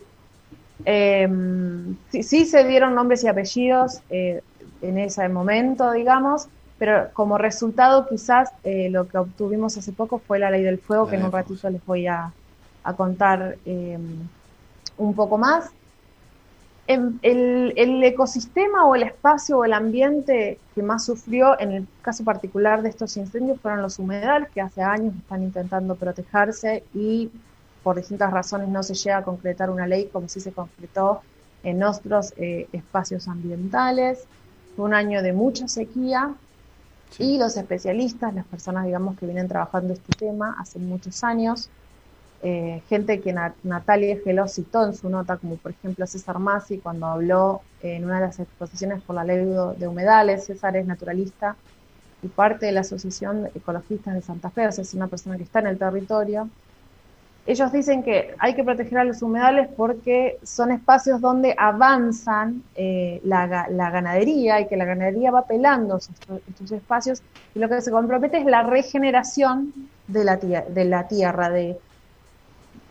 em, 0.85 1.95
sí, 2.11 2.23
sí, 2.23 2.45
se 2.45 2.63
dieron 2.65 2.93
nombres 2.93 3.23
y 3.23 3.27
apellidos 3.27 4.01
eh, 4.09 4.41
en 4.81 4.97
ese 4.97 5.27
momento, 5.29 5.91
digamos, 5.91 6.47
pero 6.77 7.09
como 7.13 7.37
resultado 7.37 8.07
quizás 8.07 8.51
eh, 8.63 8.89
lo 8.89 9.07
que 9.07 9.17
obtuvimos 9.17 9.77
hace 9.77 9.93
poco 9.93 10.19
fue 10.19 10.39
la 10.39 10.51
ley 10.51 10.63
del 10.63 10.79
fuego, 10.79 11.05
La 11.05 11.09
que 11.11 11.15
en 11.17 11.25
un 11.25 11.31
ratito 11.31 11.69
les 11.69 11.83
voy 11.85 12.07
a, 12.07 12.31
a 12.83 12.93
contar 12.93 13.57
eh, 13.65 13.97
un 14.97 15.15
poco 15.15 15.37
más. 15.37 15.71
Em, 16.87 17.19
El, 17.21 17.73
el 17.75 18.01
ecosistema 18.03 18.85
o 18.85 18.95
el 18.95 19.03
espacio 19.03 19.57
o 19.57 19.65
el 19.65 19.73
ambiente 19.73 20.61
que 20.73 20.81
más 20.83 21.03
sufrió 21.05 21.59
en 21.59 21.71
el 21.73 21.87
caso 22.01 22.23
particular 22.23 22.81
de 22.81 22.89
estos 22.89 23.17
incendios 23.17 23.59
fueron 23.59 23.81
los 23.81 23.99
humedales, 23.99 24.49
que 24.51 24.61
hace 24.61 24.81
años 24.81 25.13
están 25.15 25.43
intentando 25.43 25.95
protegerse 25.95 26.85
y 26.93 27.29
por 27.83 27.97
distintas 27.97 28.31
razones 28.31 28.69
no 28.69 28.83
se 28.83 28.93
llega 28.95 29.17
a 29.17 29.23
concretar 29.23 29.69
una 29.69 29.85
ley 29.87 30.07
como 30.11 30.29
sí 30.29 30.39
se 30.39 30.53
concretó 30.53 31.23
en 31.63 31.83
otros 31.83 32.33
eh, 32.37 32.69
espacios 32.71 33.27
ambientales. 33.27 34.27
Fue 34.77 34.85
un 34.85 34.95
año 34.95 35.23
de 35.23 35.33
mucha 35.33 35.67
sequía 35.67 36.39
y 37.17 37.37
los 37.39 37.57
especialistas, 37.57 38.33
las 38.35 38.47
personas, 38.47 38.85
digamos, 38.85 39.17
que 39.17 39.25
vienen 39.27 39.47
trabajando 39.49 39.93
este 39.93 40.13
tema 40.15 40.55
hace 40.59 40.79
muchos 40.79 41.23
años, 41.23 41.71
eh, 42.41 42.83
gente 42.87 43.21
que 43.21 43.33
Na- 43.33 43.57
Natalia 43.63 44.19
Geló 44.23 44.47
citó 44.47 44.85
en 44.85 44.93
su 44.95 45.09
nota, 45.09 45.37
como 45.39 45.57
por 45.59 45.71
ejemplo 45.73 46.07
César 46.07 46.39
Masi, 46.39 46.81
cuando 46.81 47.07
habló 47.07 47.67
en 47.79 48.05
una 48.05 48.15
de 48.21 48.27
las 48.27 48.39
exposiciones 48.39 49.03
por 49.03 49.15
la 49.15 49.25
ley 49.25 49.37
de 49.45 49.75
de 49.77 49.87
humedales. 49.89 50.45
César 50.47 50.77
es 50.77 50.85
naturalista 50.87 51.59
y 52.21 52.29
parte 52.29 52.67
de 52.67 52.73
la 52.73 52.81
Asociación 52.81 53.43
de 53.43 53.51
Ecologistas 53.55 54.15
de 54.15 54.21
Santa 54.23 54.51
Fe, 54.51 54.67
o 54.67 54.71
sea, 54.73 54.83
es 54.83 54.93
una 54.95 55.09
persona 55.09 55.37
que 55.37 55.43
está 55.43 55.59
en 55.61 55.67
el 55.67 55.79
territorio. 55.79 56.51
Ellos 57.47 57.71
dicen 57.71 58.03
que 58.03 58.35
hay 58.39 58.55
que 58.55 58.63
proteger 58.65 58.99
a 58.99 59.05
los 59.05 59.21
humedales 59.23 59.69
porque 59.75 60.37
son 60.43 60.71
espacios 60.71 61.21
donde 61.21 61.55
avanzan 61.57 62.65
eh, 62.75 63.21
la, 63.23 63.47
ga- 63.47 63.69
la 63.69 63.89
ganadería 63.89 64.59
y 64.61 64.67
que 64.67 64.75
la 64.77 64.83
ganadería 64.85 65.31
va 65.31 65.47
pelando 65.47 65.97
estos, 65.97 66.71
espacios 66.73 67.23
y 67.53 67.59
lo 67.59 67.69
que 67.69 67.81
se 67.81 67.91
compromete 67.91 68.37
es 68.39 68.45
la 68.45 68.63
regeneración 68.63 69.73
de 70.07 70.23
la, 70.25 70.37
de 70.37 70.85
la 70.85 71.07
tierra, 71.07 71.49
de, 71.49 71.81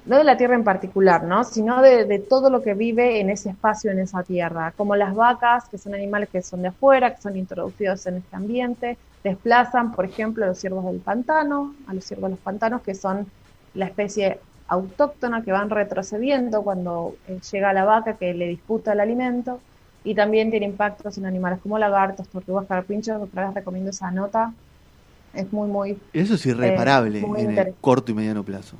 no 0.04 0.18
de 0.18 0.24
la 0.24 0.36
tierra 0.36 0.54
en 0.54 0.64
particular, 0.64 1.24
¿no? 1.24 1.44
sino 1.44 1.82
de, 1.82 2.04
de 2.04 2.20
todo 2.20 2.48
lo 2.50 2.62
que 2.62 2.74
vive 2.74 3.20
en 3.20 3.30
ese 3.30 3.50
espacio, 3.50 3.90
en 3.90 3.98
esa 4.00 4.22
tierra, 4.22 4.72
como 4.76 4.94
las 4.96 5.14
vacas, 5.14 5.68
que 5.70 5.78
son 5.78 5.94
animales 5.94 6.28
que 6.30 6.42
son 6.42 6.62
de 6.62 6.68
afuera, 6.68 7.10
que 7.14 7.20
son 7.20 7.36
introducidos 7.36 8.06
en 8.06 8.16
este 8.18 8.36
ambiente, 8.36 8.98
desplazan, 9.24 9.92
por 9.92 10.06
ejemplo, 10.06 10.44
a 10.44 10.48
los 10.48 10.58
ciervos 10.60 10.84
del 10.86 11.02
pantano, 11.02 11.76
a 11.86 11.94
los 11.94 12.04
ciervos 12.06 12.28
de 12.30 12.30
los 12.36 12.40
pantanos, 12.40 12.82
que 12.82 12.94
son 12.94 13.32
la 13.72 13.86
especie 13.86 14.45
autóctona 14.68 15.42
que 15.42 15.52
van 15.52 15.70
retrocediendo 15.70 16.62
cuando 16.62 17.14
eh, 17.28 17.38
llega 17.52 17.72
la 17.72 17.84
vaca 17.84 18.16
que 18.16 18.34
le 18.34 18.48
disputa 18.48 18.92
el 18.92 19.00
alimento 19.00 19.60
y 20.04 20.14
también 20.14 20.50
tiene 20.50 20.66
impactos 20.66 21.18
en 21.18 21.26
animales 21.26 21.58
como 21.62 21.78
lagartos, 21.78 22.28
tortugas, 22.28 22.66
carpinchos, 22.66 23.20
otra 23.20 23.46
vez 23.46 23.54
recomiendo 23.54 23.90
esa 23.90 24.10
nota, 24.10 24.52
es 25.34 25.52
muy, 25.52 25.68
muy 25.68 25.98
Eso 26.12 26.34
es 26.34 26.46
irreparable 26.46 27.20
muy 27.20 27.40
en 27.42 27.58
el 27.58 27.74
corto 27.80 28.12
y 28.12 28.14
mediano 28.14 28.44
plazo. 28.44 28.76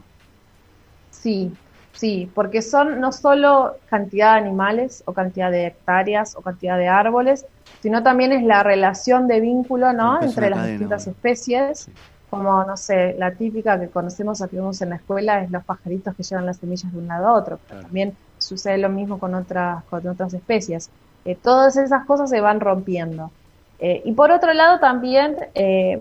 Sí, 1.10 1.50
sí, 1.92 2.30
porque 2.34 2.62
son 2.62 3.00
no 3.00 3.12
solo 3.12 3.76
cantidad 3.86 4.34
de 4.34 4.40
animales 4.40 5.02
o 5.06 5.12
cantidad 5.12 5.50
de 5.50 5.66
hectáreas 5.66 6.36
o 6.36 6.42
cantidad 6.42 6.78
de 6.78 6.88
árboles, 6.88 7.44
sino 7.82 8.02
también 8.02 8.32
es 8.32 8.42
la 8.42 8.62
relación 8.62 9.28
de 9.28 9.40
vínculo, 9.40 9.92
¿no? 9.92 10.22
Entre 10.22 10.50
las 10.50 10.60
cadena, 10.60 10.72
distintas 10.72 11.04
bueno. 11.06 11.16
especies, 11.16 11.78
Sí. 11.80 11.92
Como, 12.30 12.64
no 12.64 12.76
sé, 12.76 13.14
la 13.18 13.32
típica 13.32 13.78
que 13.78 13.88
conocemos 13.88 14.40
o 14.40 14.48
que 14.48 14.56
vemos 14.56 14.80
en 14.82 14.90
la 14.90 14.96
escuela 14.96 15.42
es 15.42 15.50
los 15.50 15.64
pajaritos 15.64 16.14
que 16.14 16.22
llevan 16.22 16.46
las 16.46 16.56
semillas 16.56 16.92
de 16.92 16.98
un 16.98 17.06
lado 17.06 17.28
a 17.28 17.32
otro. 17.34 17.58
pero 17.58 17.66
Claro. 17.68 17.82
También 17.84 18.16
sucede 18.38 18.78
lo 18.78 18.88
mismo 18.88 19.18
con 19.18 19.34
otras, 19.34 19.84
con 19.84 20.06
otras 20.06 20.34
especies. 20.34 20.90
Eh, 21.24 21.36
todas 21.40 21.76
esas 21.76 22.04
cosas 22.06 22.30
se 22.30 22.40
van 22.40 22.60
rompiendo. 22.60 23.30
Eh, 23.78 24.02
y 24.04 24.12
por 24.12 24.30
otro 24.30 24.52
lado 24.54 24.78
también 24.78 25.36
eh, 25.54 26.00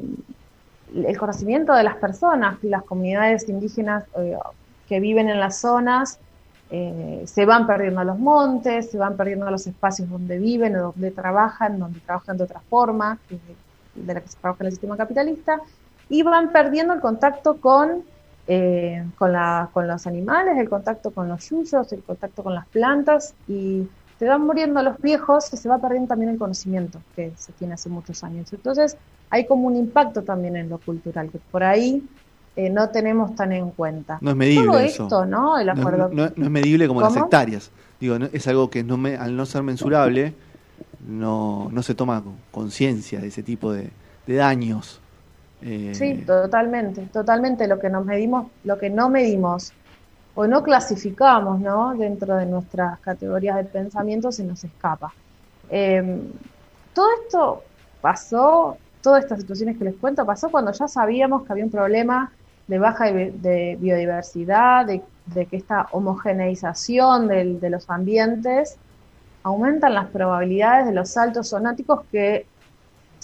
el 0.95 1.17
conocimiento 1.17 1.73
de 1.73 1.83
las 1.83 1.95
personas, 1.95 2.63
las 2.63 2.83
comunidades 2.83 3.49
indígenas 3.49 4.05
que 4.87 4.99
viven 4.99 5.29
en 5.29 5.39
las 5.39 5.59
zonas, 5.59 6.19
se 6.69 7.45
van 7.45 7.67
perdiendo 7.67 8.03
los 8.03 8.17
montes, 8.17 8.91
se 8.91 8.97
van 8.97 9.17
perdiendo 9.17 9.49
los 9.49 9.65
espacios 9.65 10.09
donde 10.09 10.37
viven 10.37 10.75
o 10.75 10.93
donde 10.93 11.11
trabajan, 11.11 11.79
donde 11.79 11.99
trabajan 11.99 12.37
de 12.37 12.43
otra 12.43 12.59
forma, 12.69 13.17
de 13.95 14.13
la 14.13 14.21
que 14.21 14.27
se 14.27 14.37
trabaja 14.37 14.63
en 14.63 14.67
el 14.67 14.71
sistema 14.73 14.95
capitalista, 14.95 15.59
y 16.09 16.23
van 16.23 16.51
perdiendo 16.51 16.93
el 16.93 16.99
contacto 17.01 17.57
con, 17.57 18.03
eh, 18.47 19.03
con, 19.17 19.31
la, 19.31 19.69
con 19.73 19.87
los 19.87 20.05
animales, 20.07 20.57
el 20.57 20.69
contacto 20.69 21.11
con 21.11 21.27
los 21.27 21.49
yuyos, 21.49 21.91
el 21.93 22.03
contacto 22.03 22.43
con 22.43 22.53
las 22.53 22.67
plantas, 22.67 23.33
y 23.47 23.83
se 24.19 24.27
van 24.27 24.45
muriendo 24.45 24.81
los 24.81 24.99
viejos 25.01 25.51
y 25.53 25.57
se 25.57 25.67
va 25.67 25.77
perdiendo 25.79 26.07
también 26.09 26.31
el 26.31 26.37
conocimiento 26.37 26.99
que 27.15 27.31
se 27.37 27.51
tiene 27.53 27.73
hace 27.73 27.89
muchos 27.89 28.23
años. 28.23 28.51
Entonces, 28.53 28.95
hay 29.29 29.45
como 29.45 29.67
un 29.67 29.75
impacto 29.75 30.21
también 30.21 30.55
en 30.55 30.69
lo 30.69 30.77
cultural, 30.77 31.29
que 31.31 31.39
por 31.51 31.63
ahí 31.63 32.01
eh, 32.55 32.69
no 32.69 32.87
tenemos 32.89 33.35
tan 33.35 33.51
en 33.51 33.71
cuenta. 33.71 34.17
No 34.21 34.29
es 34.29 34.35
medible 34.37 34.67
Todo 34.67 34.79
eso. 34.79 35.03
esto, 35.03 35.25
¿no? 35.25 35.57
El 35.57 35.67
No, 35.67 35.73
acuerdo. 35.73 36.09
no- 36.13 36.31
no 36.35 36.45
es 36.45 36.51
medible 36.51 36.87
como 36.87 37.01
las 37.01 37.15
hectáreas. 37.17 37.69
Digo, 37.99 38.17
no- 38.17 38.27
es 38.31 38.47
algo 38.47 38.69
que 38.69 38.83
no 38.83 38.95
me- 38.95 39.17
al 39.17 39.35
no 39.35 39.45
ser 39.45 39.63
mensurable 39.63 40.33
no, 41.05 41.67
no 41.71 41.83
se 41.83 41.95
toma 41.95 42.23
con- 42.23 42.37
conciencia 42.51 43.19
de 43.19 43.27
ese 43.27 43.43
tipo 43.43 43.73
de, 43.73 43.89
de 44.27 44.35
daños. 44.35 45.01
Eh, 45.61 45.89
Sí, 45.91 46.23
totalmente, 46.25 47.07
totalmente. 47.07 47.67
Lo 47.67 47.79
que 47.79 47.89
nos 47.89 48.05
medimos, 48.05 48.51
lo 48.63 48.77
que 48.77 48.89
no 48.89 49.09
medimos 49.09 49.75
o 50.33 50.47
no 50.47 50.63
clasificamos, 50.63 51.61
¿no? 51.61 51.95
Dentro 51.97 52.35
de 52.37 52.45
nuestras 52.47 52.99
categorías 53.01 53.57
de 53.57 53.65
pensamiento 53.65 54.31
se 54.31 54.43
nos 54.45 54.63
escapa. 54.65 55.15
Eh, 55.67 56.03
todo 56.93 57.07
esto 57.23 57.69
pasó, 58.01 58.81
todas 59.01 59.23
estas 59.23 59.39
situaciones 59.41 59.77
que 59.77 59.85
les 59.85 59.97
cuento, 59.97 60.25
pasó 60.25 60.51
cuando 60.51 60.71
ya 60.73 60.87
sabíamos 60.87 61.45
que 61.45 61.53
había 61.53 61.65
un 61.65 61.71
problema 61.71 62.37
de 62.67 62.79
baja 62.79 63.05
de, 63.11 63.77
biodiversidad, 63.79 64.85
de, 64.85 65.07
de 65.25 65.47
que 65.47 65.57
esta 65.57 65.87
homogeneización 65.91 67.27
del- 67.27 67.59
de 67.59 67.69
los 67.69 67.89
ambientes 67.89 68.79
aumentan 69.43 69.93
las 69.93 70.09
probabilidades 70.11 70.87
de 70.87 70.93
los 70.93 71.11
saltos 71.13 71.49
zonáticos 71.49 72.07
que 72.11 72.49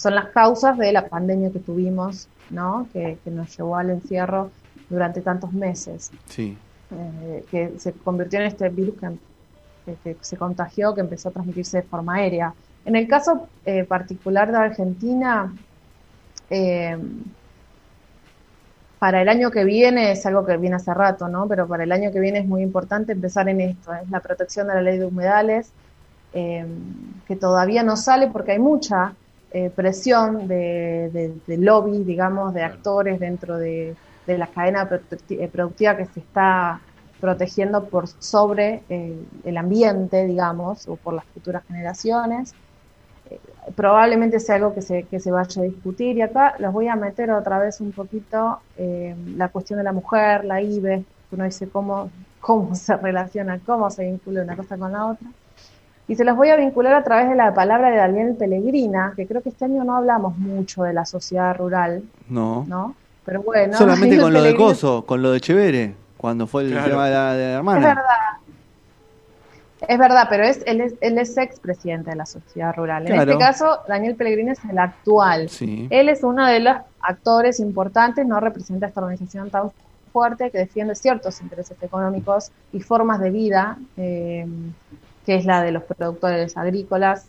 son 0.02 0.14
las 0.16 0.26
causas 0.30 0.76
de 0.78 0.92
la 0.92 1.08
pandemia 1.08 1.52
que 1.52 1.60
tuvimos, 1.60 2.28
¿no? 2.50 2.88
Que, 2.92 3.18
que 3.22 3.30
nos 3.30 3.56
llevó 3.56 3.76
al 3.76 3.90
encierro 3.90 4.50
durante 4.88 5.20
tantos 5.22 5.52
meses, 5.52 6.10
sí. 6.26 6.58
eh, 6.90 7.44
que 7.50 7.78
se 7.78 7.92
convirtió 7.92 8.40
en 8.40 8.46
este 8.46 8.68
virus 8.68 8.96
que, 8.98 9.08
que- 9.84 9.96
que 10.02 10.24
se 10.24 10.36
contagió, 10.36 10.94
que 10.94 11.02
empezó 11.02 11.28
a 11.28 11.32
transmitirse 11.32 11.78
de 11.78 11.82
forma 11.84 12.16
aérea. 12.16 12.52
En 12.84 12.96
el 12.96 13.06
caso 13.06 13.48
eh, 13.64 13.84
particular 13.84 14.50
de 14.50 14.58
Argentina, 14.58 15.56
eh, 16.50 16.96
para 18.98 19.22
el 19.22 19.28
año 19.28 19.50
que 19.50 19.64
viene, 19.64 20.12
es 20.12 20.26
algo 20.26 20.44
que 20.46 20.56
viene 20.56 20.76
hace 20.76 20.94
rato, 20.94 21.28
¿no? 21.28 21.46
Pero 21.48 21.66
para 21.68 21.84
el 21.84 21.92
año 21.92 22.12
que 22.12 22.20
viene 22.20 22.40
es 22.40 22.46
muy 22.46 22.62
importante 22.62 23.12
empezar 23.12 23.48
en 23.48 23.60
esto, 23.60 23.92
es 23.94 24.08
la 24.10 24.20
protección 24.20 24.68
de 24.68 24.74
la 24.74 24.82
ley 24.82 24.98
de 24.98 25.06
humedales, 25.06 25.72
que 27.26 27.36
todavía 27.36 27.82
no 27.82 27.96
sale 27.96 28.28
porque 28.28 28.52
hay 28.52 28.58
mucha 28.58 29.14
eh, 29.52 29.70
presión 29.70 30.46
de, 30.48 31.10
de- 31.12 31.40
de 31.46 31.58
lobby, 31.58 32.04
digamos, 32.04 32.54
de 32.54 32.62
actores 32.64 33.20
dentro 33.20 33.58
de, 33.58 33.98
de 34.26 34.38
la 34.38 34.50
cadena 34.50 34.88
eh, 35.28 35.48
productiva 35.48 35.96
que 35.96 36.06
se 36.06 36.20
está 36.20 36.82
protegiendo 37.18 37.88
por 37.88 38.08
sobre 38.08 38.84
eh, 38.88 39.26
el 39.44 39.56
ambiente, 39.56 40.26
digamos, 40.26 40.86
o 40.88 40.96
por 40.98 41.14
las 41.14 41.26
futuras 41.32 41.64
generaciones. 41.66 42.56
Eh, 43.24 43.40
probablemente 43.76 44.40
sea 44.40 44.56
algo 44.56 44.74
que 44.74 44.82
se, 44.82 45.08
que 45.08 45.20
se 45.20 45.30
vaya 45.30 45.62
a 45.62 45.64
discutir 45.64 46.16
y 46.16 46.22
acá 46.22 46.56
los 46.58 46.72
voy 46.72 46.88
a 46.88 46.96
meter 46.96 47.30
otra 47.30 47.58
vez 47.58 47.80
un 47.80 47.92
poquito 47.92 48.64
eh, 48.74 49.14
la 49.36 49.50
cuestión 49.50 49.78
de 49.78 49.84
la 49.84 49.92
mujer, 49.92 50.44
la 50.44 50.60
IBE, 50.62 51.06
uno 51.30 51.44
dice 51.44 51.70
cómo, 51.70 52.12
cómo 52.38 52.74
se 52.74 52.96
relaciona, 52.98 53.62
cómo 53.62 53.90
se 53.90 54.04
vincula 54.04 54.42
una 54.42 54.56
cosa 54.56 54.76
con 54.78 54.92
la 54.92 55.06
otra. 55.06 55.32
Y 56.08 56.16
se 56.16 56.24
los 56.24 56.36
voy 56.36 56.50
a 56.50 56.56
vincular 56.56 56.94
a 56.94 57.04
través 57.04 57.28
de 57.28 57.36
la 57.36 57.54
palabra 57.54 57.90
de 57.90 57.96
Daniel 57.96 58.34
Pellegrina, 58.38 59.12
que 59.16 59.26
creo 59.26 59.40
que 59.42 59.48
este 59.50 59.64
año 59.64 59.84
no 59.84 59.96
hablamos 59.96 60.36
mucho 60.36 60.82
de 60.82 60.92
la 60.92 61.04
sociedad 61.04 61.56
rural, 61.56 62.02
No. 62.28 62.64
¿no? 62.68 62.94
Pero 63.24 63.42
bueno. 63.42 63.78
Solamente 63.78 64.18
con 64.20 64.32
lo 64.32 64.42
de 64.42 64.54
Coso, 64.56 65.06
con 65.06 65.22
lo 65.22 65.30
de 65.32 65.40
Chevere, 65.40 65.94
cuando 66.16 66.46
fue 66.46 66.64
el 66.64 66.70
Claro. 66.72 66.88
tema 66.90 67.06
de 67.06 67.12
la, 67.12 67.32
de 67.34 67.44
la 67.44 67.50
Es 67.52 67.56
hermana. 67.58 67.86
verdad. 67.88 68.02
Es 69.88 69.98
verdad, 69.98 70.26
pero 70.30 70.44
es, 70.44 70.62
él, 70.66 70.80
es, 70.80 70.94
él 71.00 71.18
es 71.18 71.36
ex 71.36 71.58
presidente 71.58 72.10
de 72.10 72.16
la 72.16 72.26
sociedad 72.26 72.72
rural. 72.76 73.06
En 73.08 73.18
este 73.20 73.36
caso, 73.36 73.80
Daniel 73.88 74.14
Pellegrino 74.14 74.52
es 74.52 74.60
el 74.64 74.78
actual. 74.78 75.48
Sí. 75.48 75.88
Él 75.90 76.08
es 76.08 76.22
uno 76.22 76.46
de 76.46 76.60
los 76.60 76.76
actores 77.00 77.58
importantes, 77.58 78.24
no 78.24 78.38
representa 78.38 78.86
esta 78.86 79.00
organización 79.00 79.50
tan 79.50 79.70
fuerte 80.12 80.50
que 80.52 80.58
defiende 80.58 80.94
ciertos 80.94 81.40
intereses 81.40 81.76
económicos 81.82 82.52
y 82.72 82.78
formas 82.80 83.18
de 83.20 83.30
vida, 83.30 83.76
eh, 83.96 84.46
que 85.24 85.36
es 85.36 85.44
la 85.44 85.62
de 85.62 85.72
los 85.72 85.82
productores 85.84 86.56
agrícolas. 86.56 87.26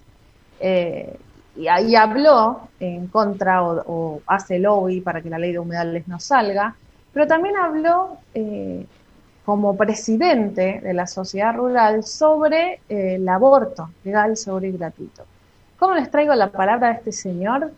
Eh, 0.60 1.18
y 1.56 1.68
ahí 1.68 1.96
habló 1.96 2.68
en 2.80 3.08
contra 3.08 3.64
o, 3.64 4.22
hace 4.26 4.60
lobby 4.60 5.02
para 5.02 5.22
que 5.22 5.30
la 5.30 5.38
ley 5.38 5.52
de 5.52 5.60
humedales 5.60 6.08
no 6.08 6.20
salga, 6.20 6.76
pero 7.14 7.28
también 7.28 7.56
habló 7.58 8.18
eh, 8.34 8.86
como 9.46 9.76
presidente 9.78 10.80
de 10.82 10.94
la 10.94 11.06
sociedad 11.06 11.54
rural 11.56 12.04
sobre 12.04 12.80
eh, 12.90 13.16
el 13.16 13.30
aborto 13.30 13.92
legal, 14.04 14.36
seguro 14.36 14.66
y 14.66 14.72
gratuito. 14.72 15.24
¿Cómo 15.78 15.94
les 15.94 16.10
traigo 16.10 16.34
la 16.34 16.52
palabra 16.52 16.90
de 16.90 16.94
este 16.96 17.12
señor? 17.12 17.72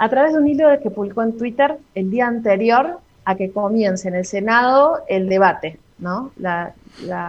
a 0.00 0.08
través 0.08 0.32
de 0.32 0.38
un 0.38 0.48
hilo 0.48 0.66
que 0.82 0.90
publicó 0.90 1.22
en 1.22 1.36
Twitter 1.36 1.76
el 1.94 2.10
día 2.10 2.26
anterior 2.26 3.00
a 3.26 3.34
que 3.34 3.52
comience 3.52 4.08
en 4.08 4.14
el 4.14 4.24
Senado 4.24 5.04
el 5.08 5.28
debate, 5.28 5.78
¿no? 6.00 6.32
La, 6.36 6.74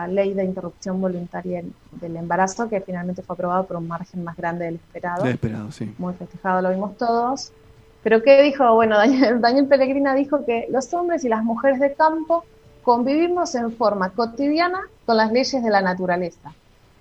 ley 0.07 0.33
de 0.33 0.43
interrupción 0.43 0.99
voluntaria 0.99 1.63
del 1.91 2.15
embarazo, 2.15 2.69
que 2.69 2.81
finalmente 2.81 3.21
fue 3.21 3.33
aprobado 3.33 3.65
por 3.65 3.77
un 3.77 3.87
margen 3.87 4.23
más 4.23 4.35
grande 4.35 4.65
del 4.65 4.75
esperado. 4.75 5.23
Del 5.23 5.33
esperado, 5.33 5.71
sí. 5.71 5.93
Muy 5.97 6.13
festejado, 6.13 6.61
lo 6.61 6.69
vimos 6.69 6.97
todos. 6.97 7.51
Pero 8.03 8.23
¿qué 8.23 8.41
dijo? 8.41 8.73
Bueno, 8.73 8.97
Daniel, 8.97 9.41
Daniel 9.41 9.67
Pellegrina 9.67 10.15
dijo 10.15 10.45
que 10.45 10.67
los 10.71 10.93
hombres 10.93 11.23
y 11.23 11.29
las 11.29 11.43
mujeres 11.43 11.79
de 11.79 11.93
campo 11.93 12.43
convivimos 12.83 13.53
en 13.55 13.71
forma 13.73 14.09
cotidiana 14.09 14.81
con 15.05 15.17
las 15.17 15.31
leyes 15.31 15.63
de 15.63 15.69
la 15.69 15.81
naturaleza. 15.81 16.53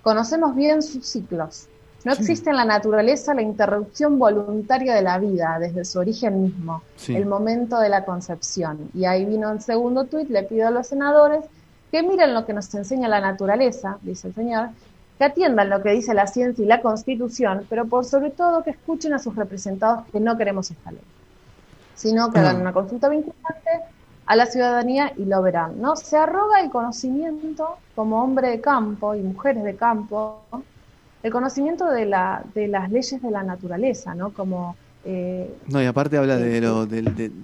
Conocemos 0.03 0.55
bien 0.55 0.81
sus 0.81 1.05
ciclos. 1.05 1.67
No 2.03 2.13
existe 2.13 2.49
en 2.49 2.55
la 2.55 2.65
naturaleza 2.65 3.35
la 3.35 3.43
interrupción 3.43 4.17
voluntaria 4.17 4.95
de 4.95 5.03
la 5.03 5.19
vida 5.19 5.59
desde 5.59 5.85
su 5.85 5.99
origen 5.99 6.41
mismo, 6.41 6.81
el 7.07 7.27
momento 7.27 7.79
de 7.79 7.89
la 7.89 8.05
concepción. 8.05 8.89
Y 8.95 9.05
ahí 9.05 9.23
vino 9.23 9.51
el 9.51 9.61
segundo 9.61 10.05
tuit, 10.05 10.27
le 10.29 10.41
pido 10.43 10.67
a 10.67 10.71
los 10.71 10.87
senadores 10.87 11.45
que 11.91 12.01
miren 12.03 12.33
lo 12.33 12.45
que 12.45 12.53
nos 12.53 12.73
enseña 12.73 13.09
la 13.09 13.19
naturaleza, 13.19 13.97
dice 14.01 14.29
el 14.29 14.33
señor, 14.33 14.69
que 15.17 15.25
atiendan 15.25 15.69
lo 15.69 15.83
que 15.83 15.91
dice 15.91 16.13
la 16.13 16.25
ciencia 16.25 16.63
y 16.63 16.67
la 16.67 16.81
constitución, 16.81 17.65
pero 17.69 17.85
por 17.85 18.05
sobre 18.05 18.31
todo 18.31 18.63
que 18.63 18.71
escuchen 18.71 19.13
a 19.13 19.19
sus 19.19 19.35
representados 19.35 20.07
que 20.11 20.19
no 20.19 20.37
queremos 20.37 20.71
esta 20.71 20.91
ley, 20.91 21.03
sino 21.93 22.31
que 22.31 22.39
hagan 22.39 22.61
una 22.61 22.73
consulta 22.73 23.09
vinculante 23.09 23.69
a 24.25 24.35
la 24.35 24.45
ciudadanía 24.45 25.11
y 25.17 25.25
lo 25.25 25.41
verán, 25.41 25.81
¿no? 25.81 25.95
Se 25.97 26.17
arroga 26.17 26.61
el 26.61 26.71
conocimiento 26.71 27.77
como 27.93 28.23
hombre 28.23 28.49
de 28.49 28.61
campo 28.61 29.13
y 29.13 29.21
mujeres 29.21 29.63
de 29.63 29.75
campo, 29.75 30.41
el 31.21 31.31
conocimiento 31.31 31.85
de, 31.87 32.05
la, 32.05 32.43
de 32.55 32.67
las 32.67 32.89
leyes 32.89 33.21
de 33.21 33.29
la 33.29 33.43
naturaleza, 33.43 34.15
¿no? 34.15 34.33
Como 34.33 34.75
eh, 35.03 35.55
no, 35.67 35.81
y 35.81 35.85
aparte 35.85 36.17
habla 36.17 36.37
de, 36.37 36.61
lo, 36.61 36.87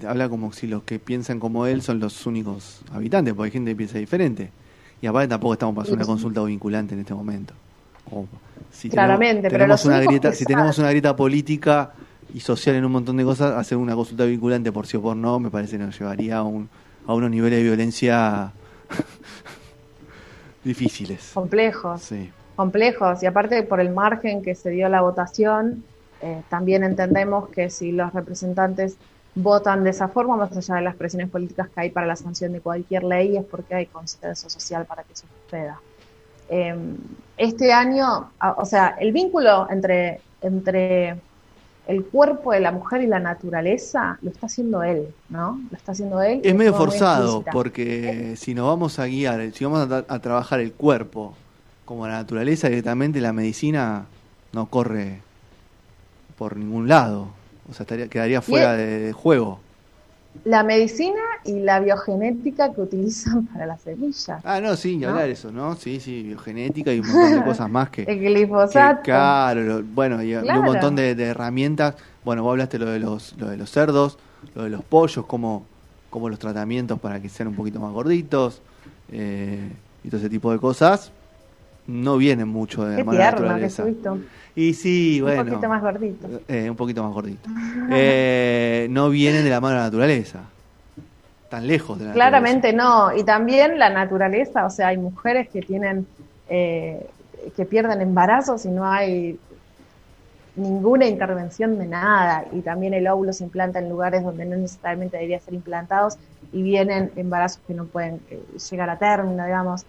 habla 0.08 0.30
como 0.30 0.52
si 0.52 0.68
los 0.68 0.84
que 0.84 1.00
piensan 1.00 1.40
como 1.40 1.66
él 1.66 1.82
son 1.82 2.00
los 2.00 2.26
únicos 2.26 2.82
habitantes, 2.92 3.34
porque 3.34 3.48
hay 3.48 3.52
gente 3.52 3.72
que 3.72 3.76
piensa 3.76 3.98
diferente. 3.98 4.52
Y 5.02 5.08
aparte 5.08 5.28
tampoco 5.28 5.54
estamos 5.54 5.76
para 5.76 5.84
hacer 5.84 5.96
una 5.96 6.06
consulta 6.06 6.44
vinculante 6.44 6.94
en 6.94 7.02
este 7.02 7.14
momento. 7.14 7.54
si 8.72 8.90
Claramente, 8.90 9.50
tenemos, 9.50 9.86
una 9.86 10.00
grieta, 10.00 10.32
si 10.34 10.46
tenemos 10.46 10.78
una 10.78 10.90
grieta 10.90 11.16
política 11.16 11.94
y 12.34 12.40
social 12.40 12.76
en 12.76 12.86
un 12.86 12.92
montón 12.92 13.18
de 13.18 13.24
cosas, 13.24 13.56
hacer 13.56 13.78
una 13.78 13.96
consulta 13.96 14.26
vinculante 14.26 14.72
por 14.72 14.86
sí 14.86 14.98
o 14.98 15.02
por 15.02 15.16
no, 15.16 15.40
me 15.40 15.50
parece 15.50 15.78
que 15.78 15.84
nos 15.84 15.98
llevaría 15.98 16.38
a, 16.38 16.44
un, 16.44 16.70
a 17.06 17.14
unos 17.14 17.30
niveles 17.30 17.60
de 17.60 17.64
violencia 17.64 18.52
difíciles. 20.64 21.32
Complejos. 21.34 22.10
Complejos. 22.56 23.24
Y 23.24 23.26
aparte 23.28 23.62
por 23.64 23.80
el 23.80 23.92
margen 23.92 24.42
que 24.42 24.56
se 24.56 24.72
dio 24.72 24.90
la 24.90 25.02
votación, 25.02 25.84
eh, 26.22 26.42
también 26.50 26.84
entendemos 26.84 27.50
que 27.50 27.70
si 27.70 27.92
los 27.92 28.14
representantes 28.14 28.98
votan 29.36 29.84
de 29.84 29.92
esa 29.92 30.08
forma, 30.08 30.36
más 30.36 30.56
allá 30.56 30.76
de 30.76 30.82
las 30.82 30.96
presiones 30.96 31.30
políticas 31.30 31.70
que 31.70 31.82
hay 31.82 31.90
para 31.92 32.08
la 32.08 32.16
sanción 32.16 32.54
de 32.54 32.62
cualquier 32.62 33.04
ley, 33.04 33.38
es 33.38 33.46
porque 33.46 33.76
hay 33.76 33.86
consenso 33.86 34.50
social 34.50 34.86
para 34.86 35.04
que 35.04 35.14
eso 35.14 35.26
suceda. 35.44 35.80
Em, 36.50 36.98
este 37.38 37.72
año, 37.72 38.32
o 38.58 38.66
sea, 38.66 38.96
el 39.00 39.12
vínculo 39.12 39.68
entre, 39.70 40.22
entre 40.42 41.18
el 41.88 42.04
cuerpo 42.06 42.52
de 42.52 42.60
la 42.60 42.72
mujer 42.72 43.02
y 43.02 43.08
la 43.08 43.20
naturaleza 43.20 44.18
lo 44.22 44.32
está 44.32 44.48
haciendo 44.48 44.84
él, 44.84 45.08
¿no? 45.30 45.60
Lo 45.70 45.78
está 45.78 45.94
haciendo 45.94 46.22
él. 46.22 46.42
Es 46.44 46.54
medio 46.54 46.74
forzado, 46.74 47.44
porque 47.52 48.36
si 48.38 48.54
nos 48.54 48.68
vamos 48.68 49.00
a 49.00 49.06
guiar, 49.06 49.52
si 49.54 49.66
vamos 49.66 49.90
a, 49.92 50.20
trabajar 50.20 50.60
el 50.60 50.74
cuerpo 50.74 51.34
como 51.86 52.08
la 52.08 52.14
naturaleza, 52.16 52.68
directamente 52.68 53.22
la 53.22 53.34
medicina 53.34 54.06
no 54.52 54.66
corre 54.66 55.22
por 56.38 56.56
ningún 56.56 56.88
lado. 56.88 57.30
O 57.70 57.74
sea, 57.74 57.86
quedaría 57.86 58.42
fuera 58.42 58.74
de, 58.74 59.12
juego. 59.12 59.60
La 60.46 60.64
medicina 60.64 61.20
y 61.44 61.60
la 61.60 61.80
biogenética 61.80 62.72
que 62.74 62.82
utilizan 62.82 63.48
para 63.54 63.66
las 63.66 63.82
semillas. 63.82 64.42
Ah, 64.44 64.62
no, 64.62 64.76
sí, 64.76 65.04
hablar 65.04 65.30
eso, 65.30 65.52
¿no? 65.52 65.76
Sí, 65.76 66.00
sí, 66.00 66.24
biogenética 66.24 66.94
y 66.94 67.00
un 67.00 67.08
montón 67.08 67.40
de 67.40 67.44
cosas 67.44 67.70
más 67.70 67.90
que. 67.90 68.04
El 68.08 68.20
glifosato. 68.20 69.02
claro, 69.04 69.84
bueno, 69.94 70.22
y, 70.22 70.36
un 70.36 70.64
montón 70.64 70.96
de, 70.96 71.12
herramientas. 71.12 71.96
Bueno, 72.24 72.44
vos 72.44 72.52
hablaste 72.52 72.78
lo 72.78 72.86
de 72.86 73.00
los, 73.00 73.36
lo 73.38 73.50
de 73.50 73.58
los 73.58 73.72
cerdos, 73.72 74.18
lo 74.54 74.64
de 74.64 74.70
los 74.70 74.84
pollos, 74.84 75.26
como 75.26 75.66
los 76.12 76.40
tratamientos 76.40 77.00
para 77.00 77.22
que 77.22 77.30
sean 77.30 77.50
un 77.50 77.56
poquito 77.56 77.80
más 77.80 77.92
gorditos 77.92 78.62
eh, 79.12 79.70
y 80.04 80.10
todo 80.10 80.20
ese 80.20 80.30
tipo 80.30 80.52
de 80.52 80.60
cosas. 80.60 81.12
No 81.88 82.18
vienen 82.18 82.50
mucho 82.50 82.86
de 82.86 83.04
la 83.04 83.32
naturaleza. 83.32 83.86
Y 84.56 84.74
sí, 84.74 85.22
bueno. 85.22 85.44
Un 85.44 85.50
poquito 85.50 85.70
más 85.70 85.82
gordito. 85.82 86.28
Eh, 86.48 86.70
un 86.70 86.76
poquito 86.76 87.04
más 87.04 87.14
gordito. 87.14 87.50
Eh, 87.90 88.88
no 88.90 89.10
vienen 89.10 89.44
de 89.44 89.50
la 89.50 89.62
mano 89.62 89.76
de 89.76 89.80
la 89.80 89.86
naturaleza. 89.86 90.40
Tan 91.50 91.66
lejos 91.66 91.98
de 91.98 92.06
la 92.06 92.14
Claramente 92.14 92.74
no. 92.74 93.16
Y 93.16 93.24
también 93.24 93.80
la 93.80 93.90
naturaleza, 93.90 94.66
o 94.66 94.70
sea, 94.70 94.88
hay 94.88 94.98
mujeres 94.98 95.48
que 95.50 95.62
tienen, 95.62 96.06
eh, 96.50 97.08
que 97.56 97.66
pierden 97.66 98.02
embarazos 98.02 98.66
y 98.66 98.70
no 98.70 98.86
hay 98.86 99.40
ninguna 100.56 101.06
intervención 101.06 101.78
de 101.78 101.86
nada. 101.86 102.46
Y 102.52 102.62
también 102.62 102.94
el 102.94 103.08
óvulo 103.08 103.32
se 103.32 103.46
implanta 103.46 103.80
en 103.80 103.90
lugares 103.90 104.24
donde 104.24 104.44
no 104.46 104.58
necesariamente 104.58 105.18
debería 105.18 105.40
ser 105.40 105.54
implantados 105.54 106.18
y 106.52 106.62
vienen 106.64 107.12
embarazos 107.16 107.62
que 107.66 107.74
no 107.74 107.86
pueden 107.86 108.20
llegar 108.70 108.90
a 108.90 108.98
término, 108.98 109.46
digamos. 109.46 109.86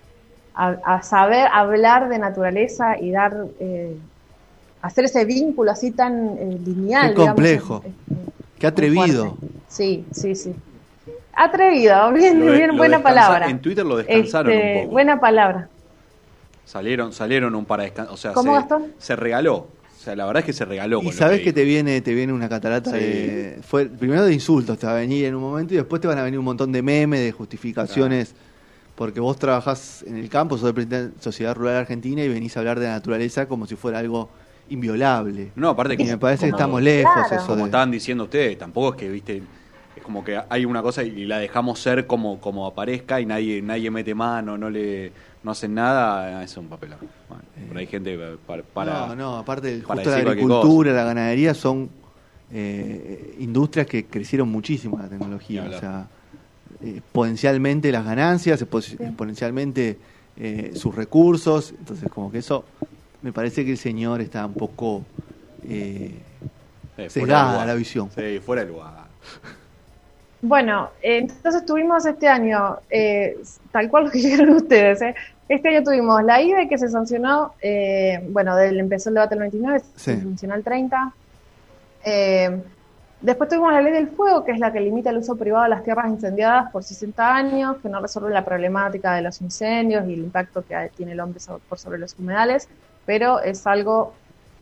A, 0.60 1.02
saber 1.02 1.46
hablar 1.52 2.08
de 2.08 2.18
naturaleza 2.18 2.98
y 2.98 3.12
dar 3.12 3.46
hacer 4.82 5.04
ese 5.04 5.24
vínculo 5.24 5.70
así 5.70 5.90
tan 5.90 6.36
eh, 6.38 6.58
lineal. 6.64 7.10
Qué 7.10 7.14
complejo. 7.14 7.84
Qué 8.58 8.66
atrevido. 8.66 9.36
Sí, 9.68 10.04
sí, 10.12 10.34
sí. 10.34 10.54
Atrevido, 11.34 12.12
bien, 12.12 12.40
bien 12.40 12.76
buena 12.76 13.02
palabra. 13.02 13.48
En 13.48 13.60
Twitter 13.60 13.86
lo 13.86 13.96
descansaron 13.96 14.52
un 14.52 14.58
este, 14.58 14.80
poco. 14.80 14.92
Buena 14.92 15.20
palabra. 15.20 15.68
Salieron, 16.64 17.12
salieron 17.12 17.54
un 17.54 17.64
para 17.64 17.84
descansar. 17.84 18.14
O 18.14 18.16
sea, 18.16 18.32
¿Cómo, 18.32 18.60
se, 18.60 19.06
se 19.06 19.16
regaló. 19.16 19.56
O 19.56 20.00
sea, 20.00 20.14
la 20.14 20.26
verdad 20.26 20.40
es 20.40 20.46
que 20.46 20.52
se 20.52 20.64
regaló. 20.64 21.02
Y 21.02 21.12
sabes 21.12 21.40
que, 21.40 21.52
te 21.52 21.64
viene, 21.64 22.00
te 22.00 22.14
viene 22.14 22.32
una 22.32 22.48
catarata 22.48 22.92
de, 22.92 23.58
fue 23.62 23.86
primero 23.86 24.24
de 24.24 24.32
insultos 24.32 24.78
te 24.78 24.86
va 24.86 24.92
a 24.92 24.96
venir 24.96 25.24
en 25.24 25.34
un 25.34 25.42
momento 25.42 25.74
y 25.74 25.76
después 25.76 26.00
te 26.00 26.06
van 26.06 26.18
a 26.18 26.22
venir 26.22 26.38
un 26.38 26.44
montón 26.44 26.70
de 26.70 26.82
memes, 26.82 27.20
de 27.20 27.32
justificaciones, 27.32 28.34
porque 28.98 29.20
vos 29.20 29.38
trabajás 29.38 30.02
en 30.08 30.16
el 30.16 30.28
campo, 30.28 30.58
sos 30.58 30.66
de 30.66 30.74
presidente 30.74 31.22
Sociedad 31.22 31.54
Rural 31.54 31.76
Argentina 31.76 32.20
y 32.20 32.28
venís 32.28 32.56
a 32.56 32.60
hablar 32.60 32.80
de 32.80 32.86
la 32.86 32.94
naturaleza 32.94 33.46
como 33.46 33.64
si 33.64 33.76
fuera 33.76 34.00
algo 34.00 34.28
inviolable. 34.70 35.52
No, 35.54 35.68
aparte 35.68 35.96
que. 35.96 36.02
me 36.02 36.18
parece 36.18 36.46
que 36.46 36.50
estamos 36.50 36.82
lejos 36.82 37.30
eso. 37.30 37.46
Como 37.46 37.66
estaban 37.66 37.92
diciendo 37.92 38.24
ustedes, 38.24 38.58
tampoco 38.58 38.90
es 38.90 38.96
que, 38.96 39.08
viste, 39.08 39.40
es 39.94 40.02
como 40.02 40.24
que 40.24 40.40
hay 40.48 40.64
una 40.64 40.82
cosa 40.82 41.04
y 41.04 41.26
la 41.26 41.38
dejamos 41.38 41.78
ser 41.78 42.08
como, 42.08 42.40
como 42.40 42.66
aparezca 42.66 43.20
y 43.20 43.26
nadie, 43.26 43.62
nadie 43.62 43.88
mete 43.88 44.16
mano, 44.16 44.58
no 44.58 44.68
le 44.68 45.12
no 45.44 45.52
hacen 45.52 45.74
nada, 45.74 46.42
es 46.42 46.56
un 46.56 46.66
papel. 46.66 46.94
Bueno, 47.28 47.78
hay 47.78 47.86
gente 47.86 48.18
para, 48.74 49.06
No, 49.06 49.14
no, 49.14 49.36
aparte 49.36 49.80
justo 49.80 50.10
la 50.10 50.16
agricultura, 50.16 50.92
la 50.92 51.04
ganadería 51.04 51.54
son 51.54 51.88
eh, 52.50 53.36
industrias 53.38 53.86
que 53.86 54.06
crecieron 54.06 54.48
muchísimo 54.48 54.98
la 54.98 55.08
tecnología. 55.08 55.70
O 55.72 55.78
sea, 55.78 56.08
exponencialmente 56.82 57.90
las 57.92 58.04
ganancias, 58.04 58.62
exponencialmente 58.62 59.98
eh, 60.36 60.72
sus 60.74 60.94
recursos. 60.94 61.74
Entonces, 61.78 62.10
como 62.10 62.30
que 62.30 62.38
eso 62.38 62.64
me 63.22 63.32
parece 63.32 63.64
que 63.64 63.72
el 63.72 63.78
señor 63.78 64.20
está 64.20 64.46
un 64.46 64.54
poco 64.54 65.04
eh, 65.68 66.18
cegada 67.08 67.64
la 67.64 67.74
visión. 67.74 68.10
Sí, 68.14 68.40
fuera 68.40 68.64
de 68.64 68.70
lugar. 68.70 69.08
Bueno, 70.40 70.90
entonces 71.02 71.66
tuvimos 71.66 72.06
este 72.06 72.28
año, 72.28 72.78
eh, 72.90 73.36
tal 73.72 73.90
cual 73.90 74.04
lo 74.04 74.10
que 74.10 74.18
dijeron 74.22 74.50
ustedes, 74.50 75.02
¿eh? 75.02 75.14
este 75.48 75.68
año 75.68 75.82
tuvimos 75.82 76.22
la 76.22 76.40
IBE 76.40 76.68
que 76.68 76.78
se 76.78 76.88
sancionó, 76.88 77.54
eh, 77.60 78.20
bueno, 78.30 78.54
del, 78.54 78.78
empezó 78.78 79.08
el 79.08 79.16
debate 79.16 79.34
el 79.34 79.40
29, 79.40 79.82
se 79.96 80.20
sancionó 80.20 80.54
el 80.54 80.62
30. 80.62 81.12
Después 83.20 83.48
tuvimos 83.48 83.72
la 83.72 83.82
ley 83.82 83.92
del 83.92 84.08
fuego, 84.08 84.44
que 84.44 84.52
es 84.52 84.60
la 84.60 84.72
que 84.72 84.80
limita 84.80 85.10
el 85.10 85.18
uso 85.18 85.36
privado 85.36 85.64
de 85.64 85.70
las 85.70 85.82
tierras 85.82 86.08
incendiadas 86.08 86.70
por 86.70 86.84
60 86.84 87.34
años, 87.34 87.76
que 87.82 87.88
no 87.88 88.00
resuelve 88.00 88.30
la 88.30 88.44
problemática 88.44 89.14
de 89.14 89.22
los 89.22 89.40
incendios 89.40 90.06
y 90.08 90.14
el 90.14 90.20
impacto 90.20 90.64
que 90.64 90.90
tiene 90.96 91.12
el 91.12 91.20
hombre 91.20 91.40
por 91.68 91.78
sobre 91.78 91.98
los 91.98 92.16
humedales 92.18 92.68
pero 93.08 93.40
es 93.40 93.66
algo 93.66 94.12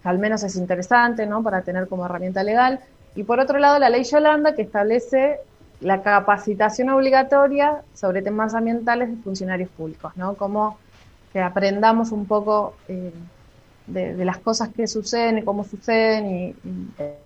que 0.05 0.09
al 0.09 0.21
menos 0.21 0.45
es 0.45 0.55
interesante, 0.55 1.27
¿no? 1.27 1.43
Para 1.43 1.63
tener 1.63 1.89
como 1.89 2.07
herramienta 2.07 2.45
legal. 2.45 2.79
Y 3.17 3.25
por 3.25 3.41
otro 3.41 3.59
lado, 3.59 3.81
la 3.81 3.91
ley 3.91 4.05
Yolanda, 4.05 4.55
que 4.55 4.63
establece 4.63 5.41
la 5.81 6.01
capacitación 6.01 6.91
obligatoria 6.91 7.83
sobre 7.93 8.23
temas 8.23 8.55
ambientales 8.55 9.11
de 9.11 9.17
funcionarios 9.17 9.69
públicos, 9.71 10.13
¿no? 10.15 10.35
Como 10.35 10.79
que 11.33 11.41
aprendamos 11.41 12.13
un 12.13 12.25
poco 12.27 12.77
eh, 12.87 13.13
de, 13.87 14.25
las 14.25 14.39
cosas 14.39 14.71
que 14.71 14.87
suceden 14.87 15.39
y 15.39 15.43
cómo 15.43 15.65
suceden, 15.65 16.27
y, 16.27 16.55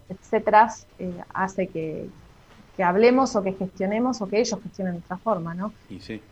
etcétera, 0.08 0.72
eh, 0.98 1.12
hace 1.32 1.66
que, 1.68 2.08
que 2.76 2.84
hablemos 2.84 3.36
o 3.36 3.42
que 3.42 3.52
gestionemos 3.52 4.22
o 4.22 4.26
que 4.26 4.40
ellos 4.40 4.58
gestionen 4.62 4.94
de 4.94 5.00
otra 5.00 5.18
forma, 5.18 5.54
¿no? 5.54 5.72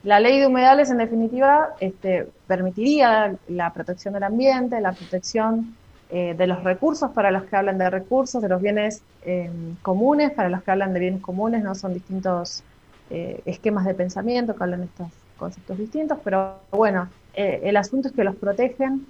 La 0.03 0.19
ley 0.19 0.41
de 0.41 0.47
humedales, 0.47 0.91
en 0.91 0.97
definitiva, 0.97 1.75
este, 1.81 2.27
permitiría 2.47 3.37
la 3.49 3.73
protección 3.73 4.15
del 4.15 4.23
ambiente, 4.23 4.81
la 4.81 4.93
protección 4.93 5.77
eh, 6.11 6.35
de 6.39 6.47
los 6.47 6.65
recursos 6.65 7.11
para 7.11 7.31
los 7.31 7.45
que 7.45 7.55
hablan 7.55 7.77
de 7.77 7.91
recursos, 7.91 8.41
de 8.41 8.49
los 8.49 8.63
bienes 8.63 9.03
eh, 9.27 9.51
comunes 9.83 10.31
para 10.31 10.49
los 10.49 10.63
que 10.63 10.71
hablan 10.71 10.95
de 10.95 11.01
bienes 11.01 11.21
comunes, 11.21 11.63
¿no? 11.63 11.75
Son 11.75 11.93
distintos 11.93 12.63
eh, 13.11 13.43
esquemas 13.45 13.85
de 13.85 13.93
pensamiento 13.93 14.57
que 14.57 14.65
hablan 14.65 14.81
de 14.81 14.87
estos 14.87 15.09
conceptos 15.37 15.77
distintos, 15.77 16.19
pero 16.25 16.61
bueno, 16.71 17.11
el 17.35 17.77
asunto 17.77 18.09
es 18.09 18.15
que 18.15 18.25
los 18.25 18.35
protegen. 18.35 19.07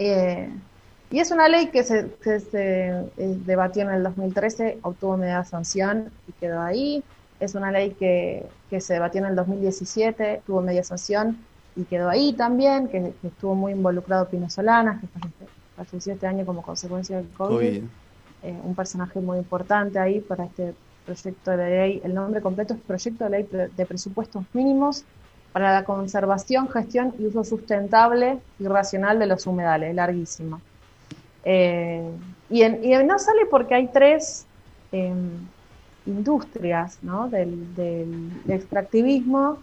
Y 0.00 1.18
es 1.18 1.30
una 1.30 1.48
ley 1.48 1.66
que 1.68 1.82
se, 1.82 2.08
se 2.22 3.04
debatió 3.16 3.82
en 3.82 3.90
el 3.90 4.02
2013, 4.02 4.78
obtuvo 4.82 5.16
media 5.16 5.44
sanción 5.44 6.10
y 6.28 6.32
quedó 6.32 6.62
ahí. 6.62 7.02
Es 7.38 7.54
una 7.54 7.70
ley 7.70 7.90
que, 7.98 8.46
que 8.70 8.80
se 8.80 8.94
debatió 8.94 9.20
en 9.20 9.26
el 9.26 9.36
2017, 9.36 10.42
tuvo 10.46 10.62
media 10.62 10.84
sanción 10.84 11.38
y 11.76 11.84
quedó 11.84 12.08
ahí 12.08 12.32
también, 12.32 12.88
que, 12.88 13.12
estuvo 13.22 13.54
muy 13.54 13.72
involucrado 13.72 14.28
Pino 14.28 14.48
Solanas, 14.48 15.00
que 15.00 15.08
falleció 15.76 16.14
este 16.14 16.26
año 16.26 16.46
como 16.46 16.62
consecuencia 16.62 17.16
del 17.16 17.28
COVID. 17.30 17.82
Eh, 18.42 18.58
un 18.64 18.74
personaje 18.74 19.20
muy 19.20 19.38
importante 19.38 19.98
ahí 19.98 20.20
para 20.20 20.44
este 20.44 20.74
proyecto 21.04 21.50
de 21.50 21.70
ley. 21.70 22.00
El 22.04 22.14
nombre 22.14 22.40
completo 22.40 22.74
es 22.74 22.80
Proyecto 22.80 23.24
de 23.24 23.30
Ley 23.30 23.48
de 23.76 23.86
Presupuestos 23.86 24.44
Mínimos 24.54 25.04
para 25.52 25.72
la 25.72 25.84
Conservación, 25.84 26.68
Gestión 26.68 27.14
y 27.18 27.26
Uso 27.26 27.44
Sustentable 27.44 28.38
y 28.58 28.66
Racional 28.66 29.18
de 29.18 29.26
los 29.26 29.46
Humedales, 29.46 29.94
larguísimo. 29.94 30.60
Eh, 31.44 32.10
y, 32.50 32.62
no 33.04 33.18
sale 33.18 33.46
porque 33.50 33.74
hay 33.74 33.88
tres 33.88 34.46
em, 34.92 35.30
industrias 36.06 36.98
¿no? 37.02 37.28
del, 37.28 37.74
del 37.74 38.30
extractivismo 38.48 39.58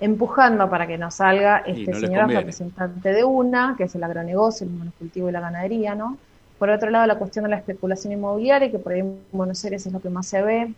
empujando 0.00 0.68
para 0.68 0.86
que 0.86 0.98
nos 0.98 1.14
salga 1.14 1.58
este 1.58 1.94
señor 1.94 2.28
representante 2.28 3.12
de 3.12 3.24
una, 3.24 3.74
que 3.76 3.84
es 3.84 3.94
el 3.94 4.02
agronegocio, 4.04 4.66
el 4.66 4.72
monocultivo 4.72 5.28
y 5.28 5.32
la 5.32 5.40
ganadería, 5.40 5.94
¿no? 5.94 6.18
Por 6.58 6.70
otro 6.70 6.90
lado, 6.90 7.06
la 7.06 7.18
cuestión 7.18 7.44
de 7.44 7.50
la 7.50 7.56
especulación 7.56 8.12
inmobiliaria, 8.12 8.70
que 8.70 8.78
por 8.78 8.92
ahí 8.92 9.00
en 9.00 9.18
Buenos 9.32 9.64
Aires 9.64 9.86
es 9.86 9.92
lo 9.92 10.00
que 10.00 10.10
más 10.10 10.26
se 10.26 10.42
ve, 10.42 10.74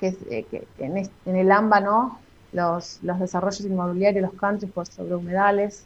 que, 0.00 0.08
es, 0.08 0.16
eh, 0.30 0.44
que 0.50 0.66
en, 0.78 1.36
el 1.36 1.52
AMBA, 1.52 1.80
¿no? 1.80 2.18
Los, 2.54 3.00
los 3.02 3.20
desarrollos 3.20 3.60
inmobiliarios, 3.60 4.22
los 4.22 4.40
countries 4.40 4.72
por 4.72 4.86
sobre 4.86 5.14
humedales. 5.14 5.84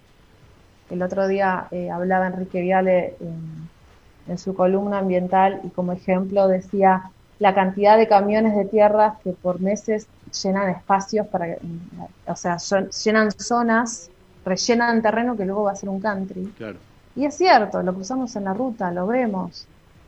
El 0.90 1.02
otro 1.02 1.26
día 1.26 1.66
eh, 1.72 1.90
hablaba 1.90 2.28
Enrique 2.28 2.60
Viale 2.60 3.16
en 4.28 4.38
su 4.38 4.54
columna 4.54 4.98
ambiental 4.98 5.60
y 5.64 5.68
como 5.70 5.92
ejemplo 5.92 6.46
decía 6.46 7.10
la 7.38 7.54
cantidad 7.54 7.96
de 7.96 8.08
camiones 8.08 8.56
de 8.56 8.64
tierra 8.64 9.16
que 9.22 9.32
por 9.32 9.60
meses 9.60 10.08
llenan 10.42 10.70
espacios 10.70 11.26
para, 11.28 11.56
o 12.26 12.36
sea, 12.36 12.58
llenan 13.04 13.30
zonas, 13.32 14.10
rellenan 14.44 15.02
terreno 15.02 15.36
que 15.36 15.44
luego 15.44 15.64
va 15.64 15.72
a 15.72 15.76
ser 15.76 15.88
un 15.88 16.00
country. 16.00 16.52
Y 17.14 17.24
es 17.24 17.36
cierto, 17.36 17.82
lo 17.82 17.94
cruzamos 17.94 18.34
en 18.36 18.44
la 18.44 18.54
ruta, 18.54 18.90
lo 18.90 19.06
vemos. 19.06 19.66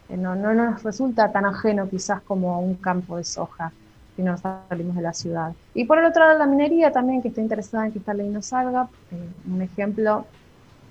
Eh, 0.09 0.17
no, 0.17 0.35
no, 0.35 0.53
nos 0.55 0.83
resulta 0.83 1.31
tan 1.31 1.45
ajeno 1.45 1.89
quizás 1.89 2.21
como 2.23 2.61
un 2.61 2.75
campo 2.75 3.17
de 3.17 3.25
soja 3.25 3.73
si 4.21 4.25
no 4.25 4.37
salimos 4.37 4.97
de 4.97 5.03
la 5.03 5.13
ciudad. 5.15 5.53
Y 5.75 5.85
por 5.87 5.99
el 5.99 6.05
otro 6.05 6.25
lado, 6.25 6.39
la 6.39 6.47
minería 6.47 6.93
también, 6.93 7.23
que 7.23 7.29
está 7.29 7.41
interesada 7.41 7.87
en 7.87 7.93
que 7.93 7.99
esta 8.01 8.13
ley 8.13 8.29
no 8.29 8.43
salga. 8.43 8.89
Eh, 9.11 9.51
un 9.51 9.63
ejemplo 9.63 10.27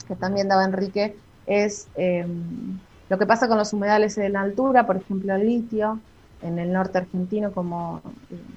que 0.07 0.15
también 0.15 0.47
daba 0.47 0.65
Enrique 0.65 1.15
es 1.45 1.87
eh, 1.95 2.25
lo 3.07 3.17
que 3.19 3.25
pasa 3.27 3.47
con 3.47 3.57
los 3.57 3.71
humedales 3.71 4.17
en 4.17 4.33
la 4.33 4.41
altura, 4.41 4.85
por 4.87 4.97
ejemplo, 4.97 5.35
el 5.35 5.45
litio 5.45 5.99
en 6.41 6.57
el 6.57 6.71
norte 6.71 6.97
argentino, 6.97 7.51
como 7.51 8.01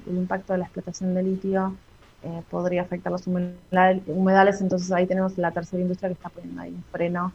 el 0.07 0.17
impacto 0.17 0.53
de 0.53 0.59
la 0.59 0.65
explotación 0.65 1.13
de 1.13 1.21
litio 1.21 1.75
eh, 2.23 2.41
podría 2.49 2.83
afectar 2.83 3.11
los 3.11 3.27
humedales, 3.27 4.61
entonces 4.61 4.91
ahí 4.91 5.05
tenemos 5.05 5.37
la 5.37 5.51
tercera 5.51 5.81
industria 5.81 6.09
que 6.09 6.13
está 6.13 6.29
poniendo 6.29 6.61
ahí 6.61 6.71
un 6.71 6.83
freno 6.91 7.33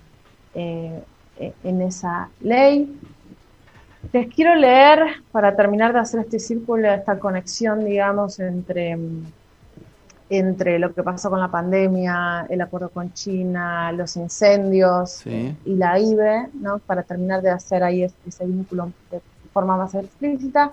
eh, 0.55 1.03
en 1.63 1.83
esa 1.83 2.31
ley. 2.41 2.99
Les 4.13 4.33
quiero 4.33 4.55
leer, 4.55 5.01
para 5.33 5.55
terminar 5.55 5.93
de 5.93 5.99
hacer 5.99 6.21
este 6.21 6.39
círculo, 6.39 6.89
esta 6.89 7.19
conexión, 7.19 7.85
digamos, 7.85 8.39
entre, 8.41 8.97
entre 10.31 10.79
lo 10.79 10.95
que 10.95 11.03
pasó 11.03 11.31
con 11.31 11.41
la 11.41 11.49
pandemia, 11.49 12.47
el 12.49 12.61
acuerdo 12.61 12.91
con 12.91 13.13
China, 13.13 13.91
los 13.93 14.17
incendios 14.17 15.27
y 15.27 15.75
la 15.75 15.99
IBE, 15.99 16.49
¿no? 16.55 16.79
para 16.79 17.03
terminar 17.03 17.43
de 17.43 17.51
hacer 17.51 17.83
ahí 17.83 18.05
ese 18.05 18.47
vínculo 18.47 18.93
de 19.11 19.21
forma 19.53 19.77
más 19.77 19.95
explícita, 19.95 20.73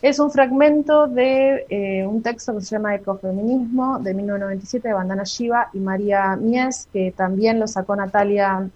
es 0.00 0.20
un 0.20 0.30
fragmento 0.30 1.08
de 1.08 1.66
eh, 1.68 2.06
un 2.06 2.22
texto 2.22 2.54
que 2.54 2.60
se 2.60 2.76
llama 2.76 2.94
Ecofeminismo 2.94 3.98
de 3.98 4.14
1997 4.14 4.88
de 4.88 4.94
Bandana 4.94 5.24
Shiva 5.24 5.70
y 5.72 5.80
María 5.80 6.36
Mies, 6.36 6.88
que 6.92 7.12
también 7.16 7.58
lo 7.58 7.66
sacó 7.66 7.96
Natalia 7.96 8.70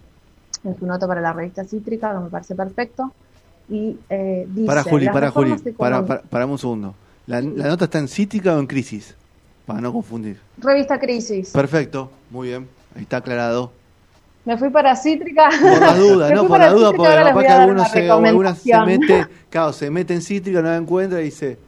en 0.64 0.78
su 0.78 0.84
nota 0.84 1.06
para 1.06 1.20
la 1.20 1.32
revista 1.32 1.64
Cítrica, 1.64 2.12
que 2.12 2.18
me 2.18 2.28
parece 2.28 2.56
perfecto. 2.56 3.12
Y 3.68 3.98
eh, 4.08 4.46
dice, 4.48 4.66
para 4.66 4.82
Juli, 4.82 5.06
para 5.08 5.30
Juli, 5.30 5.54
para, 5.76 6.04
para, 6.04 6.46
un 6.46 6.58
segundo. 6.58 6.94
¿La, 7.26 7.40
nota 7.40 7.84
está 7.84 7.98
en 7.98 8.08
Cítrica 8.08 8.54
o 8.56 8.58
en 8.58 8.66
Crisis? 8.66 9.14
Para 9.66 9.80
no 9.80 9.92
confundir. 9.92 10.38
Revista 10.58 10.98
Crisis. 10.98 11.50
Perfecto, 11.50 12.10
muy 12.30 12.48
bien, 12.48 12.68
ahí 12.94 13.02
está 13.02 13.18
aclarado. 13.18 13.72
Me 14.44 14.58
fui 14.58 14.70
para 14.70 14.96
Cítrica. 14.96 15.48
Por 15.60 15.80
la 15.80 15.94
duda, 15.94 16.30
¿no? 16.34 16.48
Por 16.48 16.58
la 16.58 16.70
duda, 16.70 16.92
porque 16.92 17.12
capaz 17.12 17.42
que 17.42 17.48
algunos 17.48 17.90
se, 17.90 18.10
alguna 18.10 18.54
se 18.54 18.78
mete, 18.84 19.26
claro, 19.48 19.72
se 19.72 19.90
mete 19.90 20.14
en 20.14 20.22
Cítrica, 20.22 20.60
no 20.60 20.68
la 20.68 20.76
encuentra 20.76 21.20
y 21.20 21.24
dice. 21.24 21.58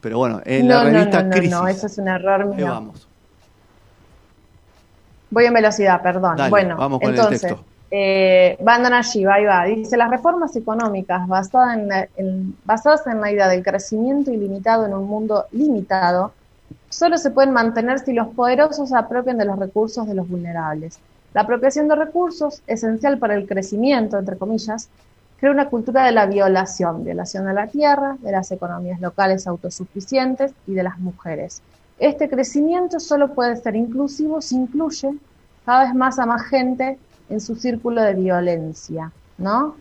pero 0.00 0.18
bueno, 0.18 0.42
en 0.44 0.68
la 0.68 0.84
revista 0.84 1.22
no, 1.22 1.28
no, 1.28 1.34
Crisis. 1.34 1.50
No, 1.50 1.68
eso 1.68 1.86
es 1.86 1.98
un 1.98 2.08
error 2.08 2.54
mío. 2.54 2.66
vamos. 2.66 3.08
Voy 5.30 5.44
en 5.44 5.54
velocidad, 5.54 6.02
perdón. 6.02 6.36
bueno, 6.50 6.76
vamos 6.76 7.00
con 7.00 7.10
entonces, 7.10 7.42
el 7.42 7.48
texto. 7.50 7.64
Eh, 7.90 8.56
Bandana 8.60 9.02
Shiva, 9.02 9.34
ahí 9.34 9.44
va. 9.44 9.64
Dice: 9.64 9.96
Las 9.96 10.10
reformas 10.10 10.54
económicas 10.56 11.26
basadas 11.28 11.76
en, 11.76 13.20
la 13.20 13.32
idea 13.32 13.48
del 13.48 13.62
crecimiento 13.62 14.32
ilimitado 14.32 14.86
en 14.86 14.94
un 14.94 15.06
mundo 15.06 15.46
limitado 15.52 16.32
solo 16.88 17.18
se 17.18 17.30
pueden 17.30 17.52
mantener 17.52 17.98
si 17.98 18.12
los 18.12 18.28
poderosos 18.28 18.88
se 18.88 18.96
apropian 18.96 19.38
de 19.38 19.44
los 19.44 19.58
recursos 19.58 20.06
de 20.06 20.14
los 20.14 20.28
vulnerables. 20.28 20.98
La 21.34 21.42
apropiación 21.42 21.88
de 21.88 21.94
recursos, 21.94 22.62
esencial 22.66 23.18
para 23.18 23.34
el 23.34 23.46
crecimiento, 23.46 24.18
entre 24.18 24.38
comillas, 24.38 24.88
crea 25.38 25.52
una 25.52 25.68
cultura 25.68 26.04
de 26.04 26.12
la 26.12 26.26
violación, 26.26 27.04
violación 27.04 27.44
de 27.44 27.52
la 27.52 27.66
tierra, 27.66 28.16
de 28.20 28.32
las 28.32 28.50
economías 28.50 29.00
locales 29.00 29.46
autosuficientes 29.46 30.52
y 30.66 30.74
de 30.74 30.82
las 30.82 30.98
mujeres. 30.98 31.60
Este 31.98 32.28
crecimiento 32.28 33.00
solo 33.00 33.34
puede 33.34 33.56
ser 33.56 33.76
inclusivo 33.76 34.40
si 34.40 34.56
incluye 34.56 35.14
cada 35.64 35.84
vez 35.84 35.94
más 35.94 36.18
a 36.18 36.26
más 36.26 36.42
gente 36.46 36.98
en 37.28 37.40
su 37.40 37.56
círculo 37.56 38.02
de 38.02 38.14
violencia, 38.14 39.12
¿no? 39.38 39.76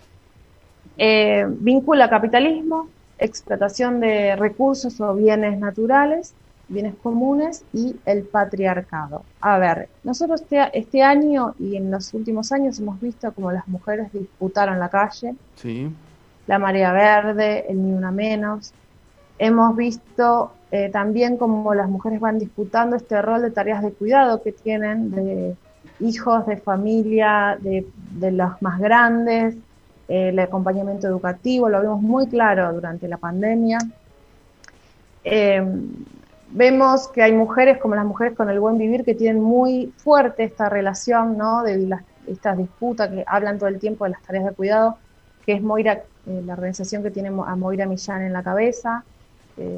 Eh, 0.97 1.45
vincula 1.47 2.10
capitalismo, 2.10 2.89
explotación 3.17 3.99
de 3.99 4.36
recursos 4.36 4.99
o 5.01 5.13
bienes 5.13 5.58
naturales 5.60 6.34
bienes 6.67 6.95
comunes 7.01 7.63
y 7.73 7.95
el 8.05 8.23
patriarcado. 8.23 9.23
A 9.41 9.58
ver, 9.58 9.89
nosotros 10.03 10.41
este, 10.41 10.69
este, 10.73 11.03
año 11.03 11.55
y 11.60 11.75
en 11.75 11.91
los 11.91 12.13
últimos 12.13 12.51
años 12.51 12.79
hemos 12.79 12.99
visto 12.99 13.31
como 13.34 13.51
las 13.51 13.67
mujeres 13.67 14.12
disputaron 14.12 14.79
la 14.79 14.89
calle, 14.89 15.36
sí. 15.55 15.89
la 16.47 16.60
marea 16.60 16.91
verde, 16.91 17.65
el 17.69 17.84
ni 17.84 17.93
una 17.93 18.12
menos. 18.12 18.73
Hemos 19.38 19.75
visto 19.75 20.53
eh, 20.71 20.89
también 20.91 21.38
como 21.38 21.73
las 21.73 21.89
mujeres 21.89 22.19
van 22.19 22.39
disputando 22.39 22.95
este 22.95 23.21
rol 23.21 23.41
de 23.41 23.51
tareas 23.51 23.84
de 23.84 23.91
cuidado 23.91 24.41
que 24.41 24.51
tienen 24.51 25.12
de 25.12 25.55
hijos, 25.99 26.45
de 26.45 26.58
familia, 26.58 27.58
de, 27.62 27.86
de 28.12 28.31
los 28.31 28.62
más 28.62 28.79
grandes, 28.79 29.55
eh, 30.08 30.29
el 30.29 30.39
acompañamiento 30.39 31.08
educativo, 31.08 31.67
lo 31.69 31.81
vimos 31.81 32.01
muy 32.01 32.27
claro 32.27 32.71
durante 32.73 33.08
la 33.08 33.17
pandemia. 33.17 33.79
Eh, 35.23 35.63
vemos 36.51 37.08
que 37.08 37.23
hay 37.23 37.31
mujeres 37.31 37.79
como 37.79 37.95
las 37.95 38.05
mujeres 38.05 38.36
con 38.36 38.49
el 38.49 38.60
buen 38.60 38.77
vivir 38.77 39.03
que 39.03 39.15
tienen 39.15 39.41
muy 39.41 39.91
fuerte 39.97 40.43
esta 40.43 40.69
relación, 40.69 41.38
¿no? 41.38 41.63
De 41.63 41.77
las, 41.77 42.03
estas 42.27 42.58
disputas 42.58 43.10
que 43.10 43.23
hablan 43.25 43.58
todo 43.58 43.69
el 43.69 43.79
tiempo 43.79 44.05
de 44.05 44.12
las 44.12 44.21
tareas 44.21 44.45
de 44.45 44.51
cuidado, 44.51 44.97
que 45.45 45.53
es 45.53 45.62
Moira, 45.62 46.03
eh, 46.27 46.43
la 46.45 46.53
organización 46.53 47.01
que 47.01 47.10
tiene 47.12 47.29
a 47.29 47.55
Moira 47.55 47.86
Millán 47.88 48.21
en 48.21 48.34
la 48.34 48.43
cabeza. 48.43 49.03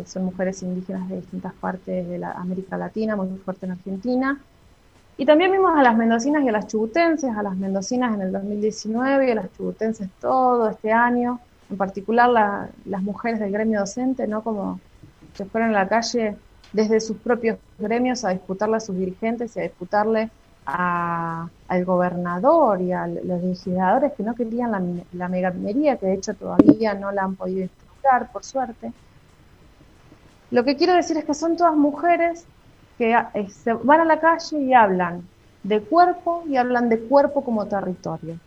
son 0.05 0.25
mujeres 0.25 0.63
indígenas 0.63 1.07
de 1.07 1.17
distintas 1.17 1.53
partes 1.53 2.07
de 2.07 2.25
América 2.25 2.77
Latina, 2.77 3.15
muy 3.15 3.27
fuerte 3.45 3.67
en 3.67 3.73
Argentina. 3.73 4.39
Y 5.17 5.25
también 5.25 5.51
vimos 5.51 5.75
a 5.75 5.81
las 5.81 5.97
mendocinas 5.97 6.43
y 6.43 6.49
a 6.49 6.51
las 6.51 6.67
chubutenses, 6.67 7.35
a 7.35 7.41
las 7.41 7.57
mendocinas 7.57 8.13
en 8.13 8.21
el 8.21 8.31
2019 8.31 9.27
y 9.27 9.31
a 9.31 9.35
las 9.35 9.51
chubutenses 9.53 10.09
todo 10.21 10.69
este 10.69 10.91
año, 10.91 11.39
en 11.71 11.77
particular 11.77 12.69
las 12.85 13.01
mujeres 13.01 13.39
del 13.39 13.51
gremio 13.51 13.79
docente, 13.79 14.27
¿no? 14.27 14.43
Como 14.43 14.79
que 15.35 15.45
fueron 15.45 15.71
a 15.71 15.73
la 15.73 15.87
calle 15.87 16.37
desde 16.71 16.99
sus 16.99 17.17
propios 17.17 17.57
gremios 17.79 18.23
a 18.25 18.29
disputarle 18.29 18.77
a 18.77 18.79
sus 18.79 18.95
dirigentes 18.95 19.55
y 19.55 19.59
a 19.59 19.63
disputarle 19.63 20.29
al 20.65 21.85
gobernador 21.85 22.81
y 22.81 22.91
a 22.91 23.07
los 23.07 23.41
legisladores 23.41 24.13
que 24.13 24.21
no 24.21 24.35
querían 24.35 24.71
la, 24.71 24.83
la 25.13 25.29
megaminería, 25.29 25.97
que 25.97 26.07
de 26.07 26.13
hecho 26.13 26.35
todavía 26.35 26.93
no 26.93 27.11
la 27.11 27.23
han 27.23 27.35
podido 27.35 27.61
instaurar, 27.61 28.31
por 28.31 28.43
suerte. 28.43 28.91
Lo 30.51 30.63
que 30.63 30.75
quiero 30.75 30.93
decir 30.93 31.17
es 31.17 31.25
que 31.25 31.33
son 31.33 31.57
todas 31.57 31.75
mujeres 31.75 32.45
que 32.97 33.13
eh, 33.13 33.47
van 33.83 34.01
a 34.01 34.05
la 34.05 34.19
calle 34.19 34.59
y 34.59 34.73
hablan 34.73 35.27
de 35.63 35.81
cuerpo 35.81 36.43
y 36.47 36.57
hablan 36.57 36.89
de 36.89 36.99
cuerpo 36.99 37.43
como 37.43 37.65
territorio. 37.67 38.37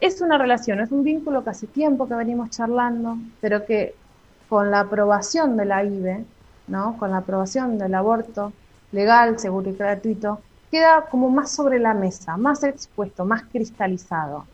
es 0.00 0.20
una 0.20 0.38
relación, 0.38 0.80
es 0.80 0.92
un 0.92 1.02
vínculo 1.02 1.42
que 1.42 1.50
hace 1.50 1.66
tiempo 1.66 2.06
que 2.06 2.14
venimos 2.14 2.50
charlando, 2.50 3.16
pero 3.40 3.64
que 3.64 3.94
con 4.48 4.70
la 4.70 4.80
aprobación 4.80 5.56
de 5.56 5.64
la 5.64 5.84
IBE, 5.84 6.24
¿no? 6.68 6.96
con 6.98 7.10
la 7.10 7.18
aprobación 7.18 7.78
del 7.78 7.94
aborto 7.94 8.52
legal, 8.92 9.38
seguro 9.38 9.70
y 9.70 9.74
gratuito, 9.74 10.40
queda 10.70 11.06
como 11.10 11.30
más 11.30 11.50
sobre 11.50 11.78
la 11.78 11.94
mesa, 11.94 12.36
más 12.36 12.62
expuesto, 12.62 13.24
más 13.24 13.44
cristalizado. 13.44 14.44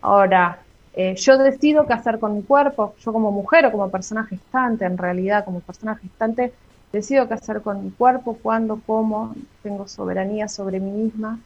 Ahora, 0.00 0.58
eh, 0.94 1.14
yo 1.16 1.38
decido 1.38 1.86
qué 1.86 1.94
hacer 1.94 2.18
con 2.18 2.36
mi 2.36 2.42
cuerpo, 2.42 2.94
yo 2.98 3.12
como 3.12 3.30
mujer 3.32 3.66
o 3.66 3.72
como 3.72 3.90
persona 3.90 4.24
gestante, 4.24 4.84
en 4.84 4.98
realidad 4.98 5.44
como 5.44 5.60
persona 5.60 5.96
gestante, 5.96 6.52
decido 6.92 7.26
qué 7.26 7.34
hacer 7.34 7.62
con 7.62 7.84
mi 7.84 7.90
cuerpo, 7.90 8.38
cuándo, 8.42 8.80
cómo, 8.86 9.34
tengo 9.62 9.88
soberanía 9.88 10.48
sobre 10.48 10.78
mí 10.78 10.90
misma. 10.90 11.40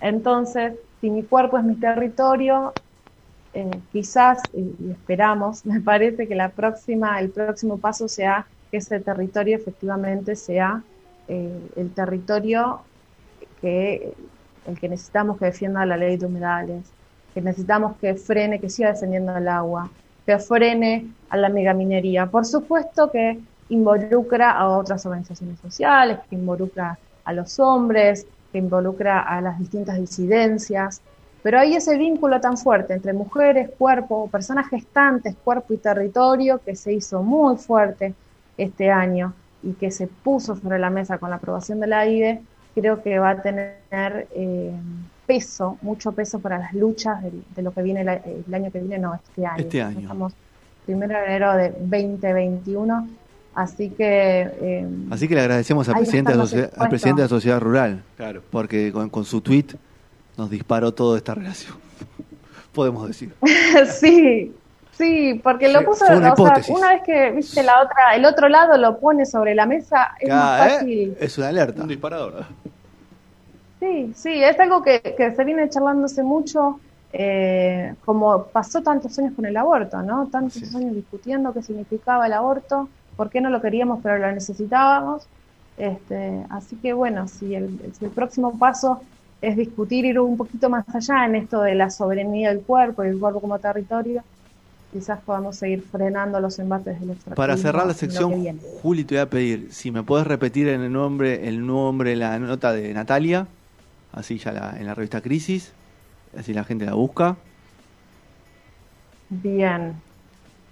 Entonces, 0.00 0.74
si 1.00 1.10
mi 1.10 1.22
cuerpo 1.22 1.58
es 1.58 1.64
mi 1.64 1.76
territorio, 1.76 2.74
eh, 3.54 3.70
quizás, 3.92 4.42
y, 4.52 4.90
esperamos, 4.90 5.64
me 5.66 5.80
parece 5.80 6.28
que 6.28 6.34
la 6.34 6.50
próxima, 6.50 7.18
el 7.20 7.30
próximo 7.30 7.78
paso 7.78 8.08
sea 8.08 8.46
que 8.70 8.78
ese 8.78 9.00
territorio 9.00 9.56
efectivamente 9.56 10.36
sea 10.36 10.82
eh, 11.28 11.58
el 11.76 11.90
territorio 11.92 12.80
que 13.60 14.12
el 14.66 14.78
que 14.78 14.88
necesitamos 14.88 15.38
que 15.38 15.46
defienda 15.46 15.84
la 15.84 15.96
ley 15.96 16.16
de 16.16 16.26
humedales, 16.26 16.84
que 17.34 17.40
necesitamos 17.40 17.96
que 17.98 18.14
frene, 18.14 18.60
que 18.60 18.70
siga 18.70 18.92
defendiendo 18.92 19.36
el 19.36 19.48
agua, 19.48 19.90
que 20.24 20.38
frene 20.38 21.08
a 21.28 21.36
la 21.36 21.48
megaminería. 21.48 22.26
Por 22.26 22.46
supuesto 22.46 23.10
que 23.10 23.40
involucra 23.68 24.52
a 24.52 24.68
otras 24.68 25.04
organizaciones 25.06 25.58
sociales, 25.60 26.18
que 26.28 26.36
involucra 26.36 26.98
a 27.24 27.32
los 27.32 27.58
hombres, 27.58 28.26
que 28.52 28.58
involucra 28.58 29.20
a 29.20 29.40
las 29.40 29.58
distintas 29.58 29.98
disidencias, 29.98 31.00
pero 31.42 31.58
hay 31.58 31.76
ese 31.76 31.98
vínculo 31.98 32.40
tan 32.40 32.56
fuerte 32.56 32.94
entre 32.94 33.12
mujeres, 33.12 33.70
cuerpo, 33.76 34.28
personas 34.28 34.68
gestantes, 34.68 35.36
cuerpo 35.44 35.74
y 35.74 35.76
territorio 35.76 36.58
que 36.64 36.74
se 36.74 36.92
hizo 36.92 37.22
muy 37.22 37.56
fuerte 37.56 38.14
este 38.56 38.90
año 38.90 39.34
y 39.62 39.72
que 39.72 39.90
se 39.90 40.06
puso 40.06 40.56
sobre 40.56 40.78
la 40.78 40.88
mesa 40.90 41.18
con 41.18 41.30
la 41.30 41.36
aprobación 41.36 41.80
de 41.80 41.86
la 41.86 42.00
AIDE, 42.00 42.40
creo 42.74 43.02
que 43.02 43.18
va 43.18 43.30
a 43.30 43.42
tener 43.42 43.76
eh, 44.34 44.72
peso, 45.26 45.76
mucho 45.82 46.12
peso 46.12 46.38
para 46.38 46.58
las 46.58 46.72
luchas 46.72 47.22
de, 47.22 47.62
lo 47.62 47.72
que 47.72 47.82
viene 47.82 48.00
el, 48.00 48.54
año 48.54 48.70
que 48.70 48.80
viene, 48.80 48.98
no, 48.98 49.14
este 49.14 49.44
año. 49.44 49.58
Este 49.58 49.82
año. 49.82 50.00
Estamos 50.00 50.32
primero 50.86 51.18
de 51.18 51.24
enero 51.24 51.56
de 51.56 51.70
2021 51.70 53.08
Así 53.54 53.90
que... 53.90 54.50
Eh, 54.60 54.88
Así 55.10 55.28
que 55.28 55.34
le 55.34 55.42
agradecemos 55.42 55.88
al 55.88 55.96
presidente, 55.96 56.32
de 56.32 56.38
la 56.38 56.70
al 56.76 56.88
presidente 56.88 57.22
de 57.22 57.26
la 57.26 57.28
Sociedad 57.28 57.60
Rural, 57.60 58.02
claro. 58.16 58.42
porque 58.50 58.92
con, 58.92 59.24
su 59.24 59.40
tweet 59.40 59.66
nos 60.36 60.50
disparó 60.50 60.92
toda 60.92 61.18
esta 61.18 61.34
relación, 61.34 61.76
podemos 62.72 63.06
decir. 63.06 63.32
sí, 64.00 64.52
sí, 64.92 65.40
porque 65.42 65.68
lo 65.68 65.84
puso, 65.84 66.04
una, 66.06 66.32
o 66.32 66.36
sea, 66.36 66.74
una 66.74 66.94
vez 66.94 67.02
que 67.04 67.30
viste 67.30 67.62
la 67.62 67.82
otra, 67.82 68.16
el 68.16 68.24
otro 68.24 68.48
lado 68.48 68.76
lo 68.76 68.98
pone 68.98 69.24
sobre 69.24 69.54
la 69.54 69.66
mesa, 69.66 70.12
es 70.18 70.28
más 70.28 70.66
¿eh? 70.66 70.70
fácil. 70.70 71.16
Es 71.20 71.38
una 71.38 71.48
alerta. 71.48 71.82
Un 71.82 71.88
disparador. 71.88 72.44
Sí, 73.78 74.12
sí, 74.16 74.42
es 74.42 74.58
algo 74.58 74.82
que, 74.82 75.00
que 75.16 75.30
se 75.32 75.44
viene 75.44 75.68
charlándose 75.68 76.22
mucho. 76.22 76.80
Eh, 77.16 77.94
como 78.04 78.46
pasó 78.46 78.82
tantos 78.82 79.16
años 79.20 79.34
con 79.36 79.46
el 79.46 79.56
aborto, 79.56 80.02
¿no? 80.02 80.26
Tantos 80.26 80.74
años 80.74 80.96
discutiendo 80.96 81.52
qué 81.52 81.62
significaba 81.62 82.26
el 82.26 82.32
aborto, 82.32 82.88
por 83.16 83.30
qué 83.30 83.40
no 83.40 83.50
lo 83.50 83.60
queríamos, 83.60 84.00
pero 84.02 84.18
lo 84.18 84.30
necesitábamos. 84.32 85.26
Este, 85.76 86.44
así 86.50 86.76
que 86.76 86.92
bueno, 86.92 87.26
si 87.28 87.54
el, 87.54 87.80
el 88.00 88.10
próximo 88.10 88.58
paso 88.58 89.00
es 89.42 89.56
discutir, 89.56 90.04
ir 90.04 90.18
un 90.20 90.36
poquito 90.36 90.70
más 90.70 90.84
allá 90.94 91.26
en 91.26 91.34
esto 91.34 91.60
de 91.62 91.74
la 91.74 91.90
soberanía 91.90 92.50
del 92.50 92.60
cuerpo 92.60 93.04
y 93.04 93.08
el 93.08 93.18
cuerpo 93.18 93.40
como 93.40 93.58
territorio, 93.58 94.22
quizás 94.92 95.20
podamos 95.20 95.56
seguir 95.56 95.82
frenando 95.82 96.40
los 96.40 96.58
embates 96.58 97.00
del 97.00 97.10
extractivismo. 97.10 97.34
Para 97.34 97.56
cerrar 97.56 97.86
la 97.86 97.94
sección, 97.94 98.58
Juli, 98.80 99.04
te 99.04 99.16
voy 99.16 99.22
a 99.22 99.28
pedir, 99.28 99.68
si 99.72 99.90
me 99.90 100.02
puedes 100.02 100.26
repetir 100.26 100.68
en 100.68 100.82
el 100.82 100.92
nombre, 100.92 101.48
el 101.48 101.66
nombre, 101.66 102.16
la 102.16 102.38
nota 102.38 102.72
de 102.72 102.94
Natalia, 102.94 103.46
así 104.12 104.38
ya 104.38 104.52
la, 104.52 104.76
en 104.78 104.86
la 104.86 104.94
revista 104.94 105.20
Crisis, 105.20 105.72
así 106.38 106.54
la 106.54 106.64
gente 106.64 106.86
la 106.86 106.94
busca. 106.94 107.36
Bien, 109.28 109.94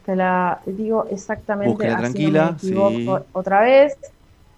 te 0.04 0.16
la 0.16 0.60
digo 0.66 1.06
exactamente 1.10 1.86
así 1.88 1.96
tranquila, 1.96 2.56
otra 3.32 3.60
vez. 3.60 3.96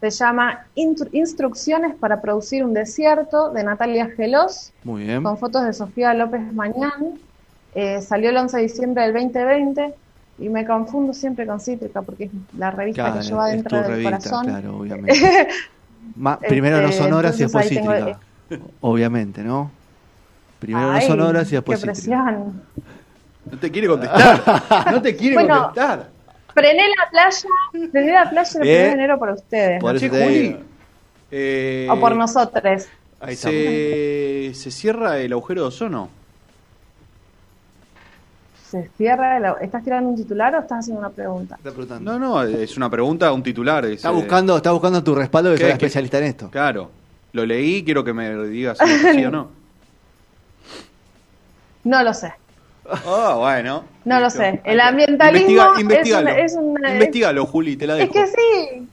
Se 0.01 0.11
llama 0.11 0.67
Instrucciones 0.75 1.95
para 1.95 2.21
producir 2.21 2.63
un 2.63 2.75
desierto 2.75 3.51
de 3.51 3.65
Natalia 3.65 4.09
Gelos. 4.09 4.73
Muy 4.83 5.05
bien. 5.05 5.23
Con 5.23 5.39
fotos 5.39 5.65
de 5.65 5.73
Sofía 5.73 6.13
López 6.13 6.53
Mañán. 6.53 7.19
Eh, 7.75 8.03
salió 8.03 8.31
el 8.31 8.37
11 8.37 8.57
de 8.57 8.63
diciembre 8.63 9.03
del 9.05 9.15
2020 9.15 9.95
y 10.39 10.49
me 10.49 10.67
confundo 10.67 11.13
siempre 11.13 11.47
con 11.47 11.59
Cítrica 11.59 12.03
porque 12.03 12.25
es 12.25 12.31
la 12.57 12.71
revista 12.71 13.15
que 13.15 13.23
lleva 13.23 13.47
dentro 13.47 13.83
del 13.83 14.05
corazón. 14.05 14.45
Claro, 14.45 14.79
obviamente. 14.79 15.49
primero 16.49 16.83
no 16.83 16.93
sonoras 16.93 17.37
y 17.37 17.45
después 17.45 17.69
Cítrica. 17.69 18.19
Obviamente, 18.81 19.43
¿no? 19.43 19.71
Primero 20.59 20.93
no 20.93 21.01
sonoras 21.01 21.51
y 21.51 21.55
después 21.55 21.81
Cítrica. 21.81 22.43
No 23.51 23.59
te 23.59 23.71
quiere 23.71 23.89
contestar. 23.89 24.43
no 24.93 25.03
te 25.03 25.17
quiere 25.17 25.37
contestar. 25.37 26.09
Frené 26.55 26.85
la 26.89 27.11
playa, 27.11 27.91
frené 27.91 28.13
la 28.13 28.31
playa 28.31 28.51
el 28.55 28.63
1 28.63 28.65
de 28.65 28.91
enero 28.91 29.19
para 29.19 29.35
ustedes. 29.35 29.81
Por 29.81 29.97
eh, 31.37 31.89
o 31.91 31.99
por 31.99 32.15
nosotros. 32.15 32.87
se, 33.31 34.53
¿Se 34.55 34.71
cierra 34.71 35.19
el 35.19 35.33
agujero 35.33 35.63
de 35.63 35.69
ozono? 35.69 36.09
¿Se 38.71 38.89
cierra 38.97 39.37
el 39.39 39.45
¿Estás 39.61 39.83
tirando 39.83 40.11
un 40.11 40.17
titular 40.17 40.55
o 40.55 40.61
estás 40.61 40.81
haciendo 40.81 41.01
una 41.01 41.11
pregunta? 41.11 41.59
No, 42.01 42.19
no, 42.19 42.43
es 42.43 42.77
una 42.77 42.89
pregunta, 42.89 43.33
un 43.33 43.43
titular. 43.43 43.85
está, 43.87 44.11
buscando, 44.11 44.57
está 44.57 44.71
buscando 44.71 45.03
tu 45.03 45.15
respaldo 45.15 45.51
de 45.51 45.59
que 45.59 45.71
especialista 45.71 46.19
en 46.19 46.25
esto. 46.25 46.51
Claro. 46.51 46.91
Lo 47.33 47.45
leí, 47.45 47.85
quiero 47.85 48.05
que 48.05 48.13
me 48.13 48.47
digas 48.47 48.79
si 48.79 49.13
sí 49.13 49.25
o 49.25 49.31
no. 49.31 49.49
No 51.85 52.03
lo 52.03 52.15
sé. 52.15 52.33
Ah, 53.07 53.37
bueno. 53.39 53.85
No 54.05 54.21
lo 54.21 54.31
sé. 54.31 54.61
El 54.65 54.81
ambientalismo 54.81 55.75
es, 55.77 56.55
una, 56.55 56.93
Investígalo, 56.93 57.47
Juli, 57.47 57.77
te 57.77 57.87
la 57.87 57.95
dejo. 57.95 58.13
Es 58.19 58.31
que 58.31 58.37
sí. 58.37 58.89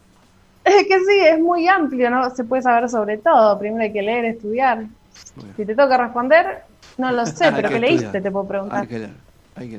Es 0.63 0.88
que 0.88 0.99
sí, 0.99 1.19
es 1.25 1.39
muy 1.39 1.67
amplio, 1.67 2.10
¿no? 2.10 2.30
Se 2.30 2.43
puede 2.43 2.62
saber 2.62 2.89
sobre 2.89 3.17
todo. 3.17 3.58
Primero 3.60 3.84
hay 3.84 3.91
que 3.91 4.01
leer, 4.01 4.25
estudiar. 4.25 4.86
Si 5.58 5.65
te 5.65 5.75
toca 5.75 5.97
responder, 5.97 6.63
no 6.97 7.12
lo 7.12 7.25
sé, 7.25 7.51
pero 7.56 7.69
que, 7.69 7.80
leíste, 7.80 8.21
te 8.21 8.32
puedo 8.32 8.47
preguntar. 8.47 8.88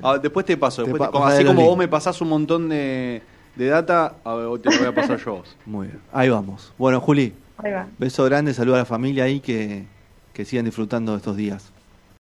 Ah, 0.02 0.18
después 0.18 0.44
te 0.44 0.56
paso. 0.56 0.84
Después 0.84 1.10
así 1.24 1.44
como 1.44 1.64
vos 1.64 1.78
me 1.78 1.88
pasás 1.88 2.20
un 2.20 2.28
montón 2.28 2.68
de, 2.68 3.22
de 3.56 3.66
data, 3.66 4.14
a 4.24 4.34
ver, 4.34 4.60
te 4.60 4.70
lo 4.70 4.78
voy 4.78 4.88
a 4.88 4.94
pasar 4.94 5.18
yo 5.18 5.36
vos. 5.36 5.56
Muy 5.66 5.86
bien. 5.86 6.00
Ahí 6.12 6.28
vamos. 6.28 6.72
Bueno, 6.78 7.00
Juli. 7.00 7.34
Beso 7.96 8.24
grande, 8.24 8.54
saluda 8.54 8.76
a 8.76 8.78
la 8.80 8.84
familia 8.84 9.22
ahí 9.22 9.38
que, 9.38 9.84
que 10.32 10.44
sigan 10.44 10.64
disfrutando 10.64 11.12
de 11.12 11.18
estos 11.18 11.36
días. 11.36 11.72